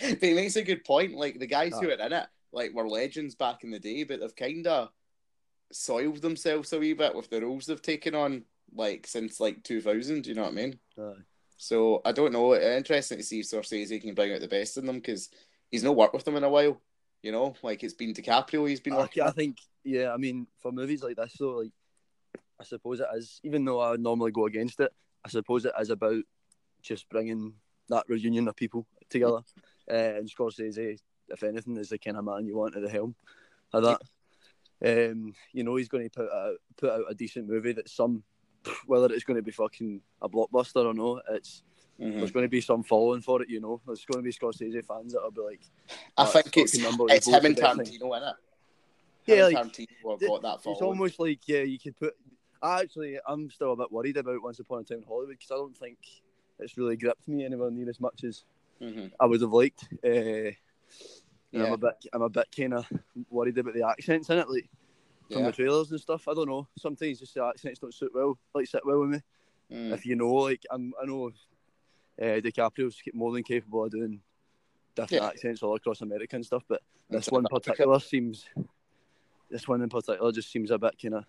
but 0.00 0.22
he 0.22 0.34
makes 0.34 0.56
a 0.56 0.62
good 0.62 0.84
point. 0.84 1.14
Like 1.14 1.38
the 1.40 1.46
guys 1.46 1.72
who 1.80 1.88
are 1.88 1.92
in 1.92 2.12
it, 2.12 2.26
like 2.52 2.72
were 2.74 2.88
legends 2.88 3.34
back 3.34 3.64
in 3.64 3.70
the 3.70 3.80
day, 3.80 4.04
but 4.04 4.20
they've 4.20 4.36
kind 4.36 4.66
of 4.66 4.90
soiled 5.74 6.22
themselves 6.22 6.72
a 6.72 6.78
wee 6.78 6.94
bit 6.94 7.14
with 7.14 7.30
the 7.30 7.42
roles 7.42 7.66
they've 7.66 7.82
taken 7.82 8.14
on, 8.14 8.44
like 8.74 9.06
since 9.06 9.40
like 9.40 9.62
2000. 9.62 10.26
You 10.26 10.34
know 10.34 10.42
what 10.42 10.52
I 10.52 10.54
mean? 10.54 10.78
Aye. 10.98 11.22
So 11.56 12.02
I 12.04 12.12
don't 12.12 12.32
know. 12.32 12.54
Interesting 12.54 13.18
to 13.18 13.24
see 13.24 13.40
if 13.40 13.46
Scorsese 13.46 14.00
can 14.00 14.14
bring 14.14 14.32
out 14.32 14.40
the 14.40 14.48
best 14.48 14.76
in 14.76 14.86
them 14.86 14.96
because 14.96 15.30
he's 15.70 15.84
not 15.84 15.96
worked 15.96 16.14
with 16.14 16.24
them 16.24 16.36
in 16.36 16.44
a 16.44 16.48
while. 16.48 16.80
You 17.22 17.32
know, 17.32 17.54
like 17.62 17.82
it's 17.82 17.94
been 17.94 18.12
DiCaprio. 18.12 18.68
He's 18.68 18.80
been 18.80 18.94
I. 18.94 19.08
I 19.22 19.30
think 19.30 19.58
yeah. 19.82 20.12
I 20.12 20.16
mean, 20.16 20.46
for 20.58 20.72
movies 20.72 21.02
like 21.02 21.16
this, 21.16 21.36
though, 21.38 21.58
like 21.58 21.72
I 22.60 22.64
suppose 22.64 23.00
it 23.00 23.06
is. 23.14 23.40
Even 23.42 23.64
though 23.64 23.80
I 23.80 23.96
normally 23.96 24.30
go 24.30 24.46
against 24.46 24.80
it, 24.80 24.92
I 25.24 25.28
suppose 25.28 25.64
it 25.64 25.72
is 25.80 25.90
about 25.90 26.22
just 26.82 27.08
bringing 27.08 27.54
that 27.88 28.04
reunion 28.08 28.48
of 28.48 28.56
people 28.56 28.86
together. 29.08 29.40
Uh, 29.90 29.94
and 29.94 30.30
Scorsese, 30.30 30.98
if 31.28 31.42
anything, 31.42 31.76
is 31.76 31.88
the 31.88 31.98
kind 31.98 32.16
of 32.16 32.24
man 32.24 32.46
you 32.46 32.56
want 32.56 32.76
at 32.76 32.82
the 32.82 32.90
helm 32.90 33.14
of 33.72 33.82
that. 33.84 34.02
Um, 34.84 35.34
you 35.52 35.64
know, 35.64 35.76
he's 35.76 35.88
going 35.88 36.04
to 36.04 36.10
put 36.10 36.30
out, 36.30 36.56
put 36.76 36.90
out 36.90 37.04
a 37.08 37.14
decent 37.14 37.48
movie 37.48 37.72
that 37.72 37.88
some, 37.88 38.22
whether 38.86 39.12
it's 39.12 39.24
going 39.24 39.36
to 39.36 39.42
be 39.42 39.50
fucking 39.50 40.00
a 40.22 40.28
blockbuster 40.28 40.84
or 40.84 40.94
not, 40.94 41.22
it's 41.30 41.62
Mhm. 42.00 42.14
there's 42.18 42.32
going 42.32 42.44
to 42.44 42.48
be 42.50 42.60
some 42.60 42.82
following 42.82 43.20
for 43.20 43.40
it. 43.40 43.48
You 43.48 43.60
know, 43.60 43.80
there's 43.86 44.04
going 44.04 44.18
to 44.18 44.24
be 44.24 44.32
Scorsese 44.32 44.84
fans 44.84 45.12
that'll 45.12 45.30
be 45.30 45.42
like, 45.42 45.60
I 46.16 46.24
think 46.24 46.56
it's 46.56 46.74
it's 46.74 46.82
him 46.82 46.88
and 46.88 46.98
vote 46.98 47.08
for 47.22 47.40
best. 47.40 47.56
Tarantino 47.56 48.16
in 48.16 48.22
it. 48.24 48.34
Yeah, 49.26 49.44
like, 49.44 49.56
Tarantino 49.56 49.86
have 50.10 50.20
got 50.20 50.42
that 50.42 50.70
it's 50.70 50.82
almost 50.82 51.20
like 51.20 51.46
yeah, 51.46 51.60
you 51.62 51.78
could 51.78 51.96
put. 51.96 52.16
Actually, 52.60 53.18
I'm 53.28 53.48
still 53.48 53.74
a 53.74 53.76
bit 53.76 53.92
worried 53.92 54.16
about 54.16 54.42
Once 54.42 54.58
Upon 54.58 54.80
a 54.80 54.82
Time 54.84 54.98
in 54.98 55.04
Hollywood 55.04 55.36
because 55.38 55.52
I 55.52 55.54
don't 55.54 55.76
think 55.76 55.98
it's 56.58 56.76
really 56.76 56.96
gripped 56.96 57.28
me 57.28 57.44
anywhere 57.44 57.70
near 57.70 57.88
as 57.88 58.00
much 58.00 58.24
as 58.24 58.42
Mhm. 58.82 59.12
I 59.20 59.26
would 59.26 59.40
have 59.40 59.52
liked. 59.52 59.84
Uh, 60.04 60.50
and 61.54 61.62
I'm 61.62 61.72
a 61.72 61.78
bit, 61.78 61.94
I'm 62.12 62.22
a 62.22 62.28
bit 62.28 62.46
kind 62.56 62.74
of 62.74 62.86
worried 63.30 63.56
about 63.58 63.74
the 63.74 63.86
accents 63.86 64.28
in 64.30 64.38
it, 64.38 64.48
like 64.50 64.68
from 65.30 65.40
Yeah. 65.42 65.46
the 65.46 65.52
trailers 65.52 65.90
and 65.90 66.00
stuff. 66.00 66.26
I 66.28 66.34
don't 66.34 66.48
know. 66.48 66.68
Sometimes 66.78 67.20
just 67.20 67.34
the 67.34 67.44
accents 67.44 67.78
don't 67.80 67.94
suit 67.94 68.12
well, 68.14 68.38
like 68.54 68.66
sit 68.66 68.84
well 68.84 69.00
with 69.00 69.10
me. 69.10 69.20
Mm. 69.72 69.94
if 69.94 70.04
you 70.04 70.14
know, 70.14 70.32
like 70.34 70.62
I'm, 70.70 70.92
I 71.02 71.06
know 71.06 71.28
uh, 72.20 72.24
DiCaprio's 72.24 73.00
more 73.14 73.32
than 73.32 73.42
capable 73.42 73.84
of 73.84 73.90
doing 73.92 74.20
different 74.94 75.22
Yeah. 75.22 75.28
accents 75.28 75.62
all 75.62 75.74
across 75.74 76.02
America 76.02 76.36
and 76.36 76.44
stuff, 76.44 76.64
but 76.68 76.82
this 77.08 77.28
one 77.28 77.44
particular 77.44 77.98
seems, 78.00 78.44
this 79.50 79.66
one 79.66 79.80
in 79.82 79.88
particular 79.88 80.30
just 80.32 80.50
seems 80.52 80.70
a 80.70 80.78
bit 80.78 80.94
kind 81.00 81.14
of 81.14 81.24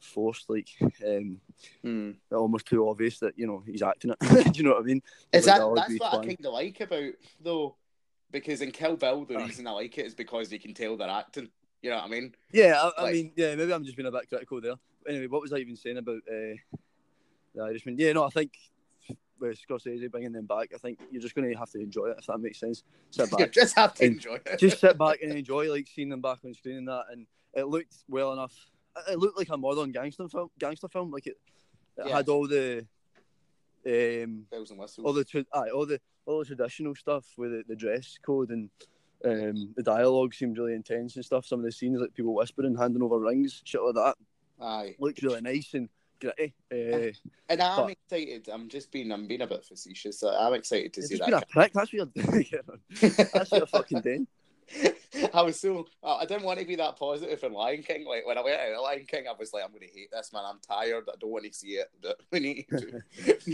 forced, 0.00 0.50
like 0.50 0.68
um, 1.06 1.40
Mm. 1.84 2.16
almost 2.32 2.66
too 2.66 2.88
obvious 2.88 3.18
that 3.20 3.38
you 3.38 3.46
know 3.46 3.62
he's 3.66 3.82
acting 3.82 4.10
it. 4.10 4.18
Do 4.52 4.58
you 4.58 4.64
know 4.64 4.72
what 4.74 4.80
I 4.80 4.84
mean? 4.86 5.02
Is 5.32 5.46
Like, 5.46 5.56
that 5.58 5.68
would 5.68 5.78
that's 5.78 6.00
what 6.00 6.10
fun. 6.10 6.20
I 6.20 6.26
kind 6.26 6.46
of 6.46 6.52
like 6.52 6.80
about 6.80 7.12
though, 7.40 7.76
because 8.30 8.60
in 8.62 8.70
Kill 8.72 8.96
Bill 8.96 9.24
the 9.24 9.36
Aye. 9.36 9.46
reason 9.46 9.66
I 9.66 9.70
like 9.72 9.96
it 9.98 10.06
is 10.06 10.14
because 10.14 10.52
you 10.52 10.58
can 10.60 10.74
tell 10.74 10.96
they're 10.96 11.08
acting. 11.08 11.48
You 11.82 11.90
know 11.90 11.96
what 11.96 12.06
I 12.06 12.08
mean? 12.08 12.34
Yeah, 12.52 12.90
I, 12.98 13.06
I 13.06 13.12
mean, 13.12 13.32
yeah, 13.36 13.54
maybe 13.54 13.72
I'm 13.72 13.84
just 13.84 13.96
being 13.96 14.06
a 14.08 14.10
bit 14.10 14.28
critical 14.28 14.60
there. 14.60 14.74
Anyway, 15.08 15.26
what 15.28 15.42
was 15.42 15.52
I 15.52 15.58
even 15.58 15.76
saying 15.76 15.98
about 15.98 16.16
uh, 16.28 16.56
the 17.54 17.62
Irishman? 17.62 17.96
Yeah, 17.98 18.12
no, 18.12 18.24
I 18.24 18.30
think 18.30 18.52
with 19.38 19.58
Scorsese 19.68 20.10
bringing 20.10 20.32
them 20.32 20.46
back, 20.46 20.70
I 20.74 20.78
think 20.78 20.98
you're 21.10 21.20
just 21.22 21.34
going 21.34 21.48
to 21.52 21.58
have 21.58 21.70
to 21.70 21.78
enjoy 21.78 22.06
it 22.06 22.16
if 22.18 22.26
that 22.26 22.38
makes 22.38 22.58
sense. 22.58 22.82
Sit 23.10 23.30
You 23.30 23.36
back, 23.38 23.52
just 23.52 23.76
have 23.76 23.94
to 23.94 24.04
enjoy 24.06 24.40
it. 24.46 24.58
just 24.58 24.80
sit 24.80 24.98
back 24.98 25.18
and 25.22 25.32
enjoy 25.38 25.70
like 25.70 25.86
seeing 25.94 26.08
them 26.08 26.22
back 26.22 26.38
on 26.44 26.54
screen 26.54 26.78
and 26.78 26.88
that. 26.88 27.04
And 27.12 27.26
it 27.54 27.68
looked 27.68 27.94
well 28.08 28.32
enough. 28.32 28.54
It 29.08 29.18
looked 29.18 29.38
like 29.38 29.50
a 29.50 29.56
modern 29.58 29.92
gangster 29.92 30.26
film. 30.28 30.48
Gangster 30.58 30.88
film, 30.88 31.10
like 31.10 31.26
it, 31.26 31.36
it 31.98 32.06
Yeah. 32.06 32.16
had 32.16 32.28
all 32.28 32.48
the 32.48 32.86
um, 33.86 34.46
bells 34.50 34.70
and 34.70 34.80
whistles. 34.80 35.04
all 35.04 35.12
the 35.12 35.46
aye, 35.52 35.70
all 35.70 35.86
the 35.86 36.00
all 36.26 36.40
the 36.40 36.44
traditional 36.44 36.94
stuff 36.94 37.24
with 37.36 37.52
the, 37.52 37.62
the 37.68 37.76
dress 37.76 38.18
code 38.24 38.50
and 38.50 38.68
um, 39.24 39.72
the 39.76 39.82
dialogue 39.82 40.34
seemed 40.34 40.58
really 40.58 40.74
intense 40.74 41.16
and 41.16 41.24
stuff. 41.24 41.46
Some 41.46 41.60
of 41.60 41.64
the 41.64 41.72
scenes 41.72 42.00
like 42.00 42.14
people 42.14 42.34
whispering, 42.34 42.76
handing 42.76 43.02
over 43.02 43.18
rings, 43.18 43.62
shit 43.64 43.80
like 43.82 43.94
that, 43.94 44.16
Aye. 44.60 44.94
looked 44.98 45.22
really 45.22 45.40
nice 45.40 45.72
and 45.74 45.88
gritty. 46.20 46.52
Uh, 46.70 47.12
And 47.48 47.62
I'm 47.62 47.84
But- 47.86 47.90
excited. 47.92 48.48
I'm 48.52 48.68
just 48.68 48.90
being 48.90 49.10
I'm 49.12 49.26
being 49.26 49.40
a 49.42 49.46
bit 49.46 49.64
facetious. 49.64 50.20
so 50.20 50.28
I'm 50.30 50.54
excited 50.54 50.92
to 50.94 51.02
see 51.02 51.16
just 51.16 51.24
been 51.24 51.34
a 51.34 51.40
that. 51.40 51.48
prick. 51.48 51.72
That's 51.72 51.90
doing. 51.90 52.10
That's 53.00 53.50
what 53.50 53.52
you're 53.52 53.66
fucking 53.66 54.00
doing. 54.02 54.26
I 55.34 55.42
was 55.42 55.58
so 55.60 55.86
I 56.02 56.24
didn't 56.26 56.44
want 56.44 56.58
to 56.60 56.66
be 56.66 56.76
that 56.76 56.96
positive 56.98 57.42
in 57.42 57.52
Lion 57.52 57.82
King. 57.82 58.04
Like 58.06 58.26
when 58.26 58.38
I 58.38 58.42
went 58.42 58.60
out 58.60 58.72
of 58.74 58.82
Lion 58.82 59.06
King, 59.06 59.24
I 59.28 59.34
was 59.38 59.52
like, 59.52 59.64
I'm 59.64 59.70
going 59.70 59.86
to 59.88 59.94
hate 59.94 60.10
this 60.12 60.32
man. 60.32 60.42
I'm 60.46 60.58
tired. 60.60 61.04
I 61.08 61.16
don't 61.18 61.30
want 61.30 61.44
to 61.44 61.52
see 61.52 61.68
it. 61.74 61.88
But 62.02 62.20
we 62.30 62.40
need 62.40 62.66
to. 62.70 63.02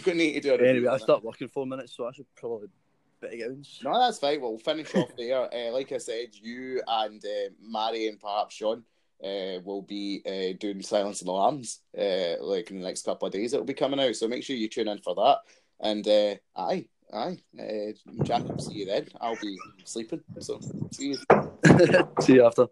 we 0.07 0.13
need 0.15 0.33
to 0.35 0.41
do 0.41 0.53
review 0.53 0.67
Anyway, 0.67 0.89
I 0.89 0.95
it. 0.97 1.03
start 1.03 1.23
working 1.25 1.49
four 1.49 1.67
minutes, 1.67 1.97
so 1.97 2.07
I 2.07 2.13
should 2.13 2.27
probably 2.37 2.69
bit 3.21 3.35
of 3.35 3.49
gowns. 3.49 3.81
No, 3.85 3.99
that's 3.99 4.19
fine. 4.19 4.41
We'll 4.41 4.59
finish 4.59 4.95
off 4.95 5.15
there. 5.17 5.49
Uh, 5.55 5.73
like 5.73 5.93
I 5.93 5.99
said, 5.99 6.29
you 6.35 6.83
and 6.87 7.25
uh, 7.25 7.51
Mary 7.63 8.09
and 8.09 8.21
perhaps 8.21 8.57
Sean 8.57 8.83
uh, 9.23 9.61
will 9.65 9.83
be 9.83 10.23
uh, 10.27 10.57
doing 10.59 10.83
Silence 10.83 11.21
of 11.21 11.27
the 11.27 11.33
Lambs 11.33 11.81
uh, 11.97 12.43
like 12.45 12.71
in 12.71 12.79
the 12.81 12.85
next 12.85 13.05
couple 13.05 13.27
of 13.27 13.33
days. 13.33 13.53
It'll 13.53 13.65
be 13.65 13.75
coming 13.75 14.01
out, 14.01 14.17
so 14.17 14.29
make 14.29 14.43
sure 14.43 14.57
you 14.57 14.69
tune 14.69 14.89
in 14.89 14.99
for 14.99 15.15
that. 15.15 15.39
And 15.81 16.07
uh, 16.07 16.35
aye, 16.57 16.87
aye, 17.13 17.39
uh, 17.59 18.25
Jack, 18.25 18.43
see 18.59 18.75
you 18.75 18.87
then. 18.87 19.07
I'll 19.21 19.37
be 19.41 19.59
sleeping, 19.85 20.23
so 20.41 20.61
see 20.93 21.15
you. 21.15 21.19
See 22.21 22.35
you 22.35 22.47
after. 22.47 22.67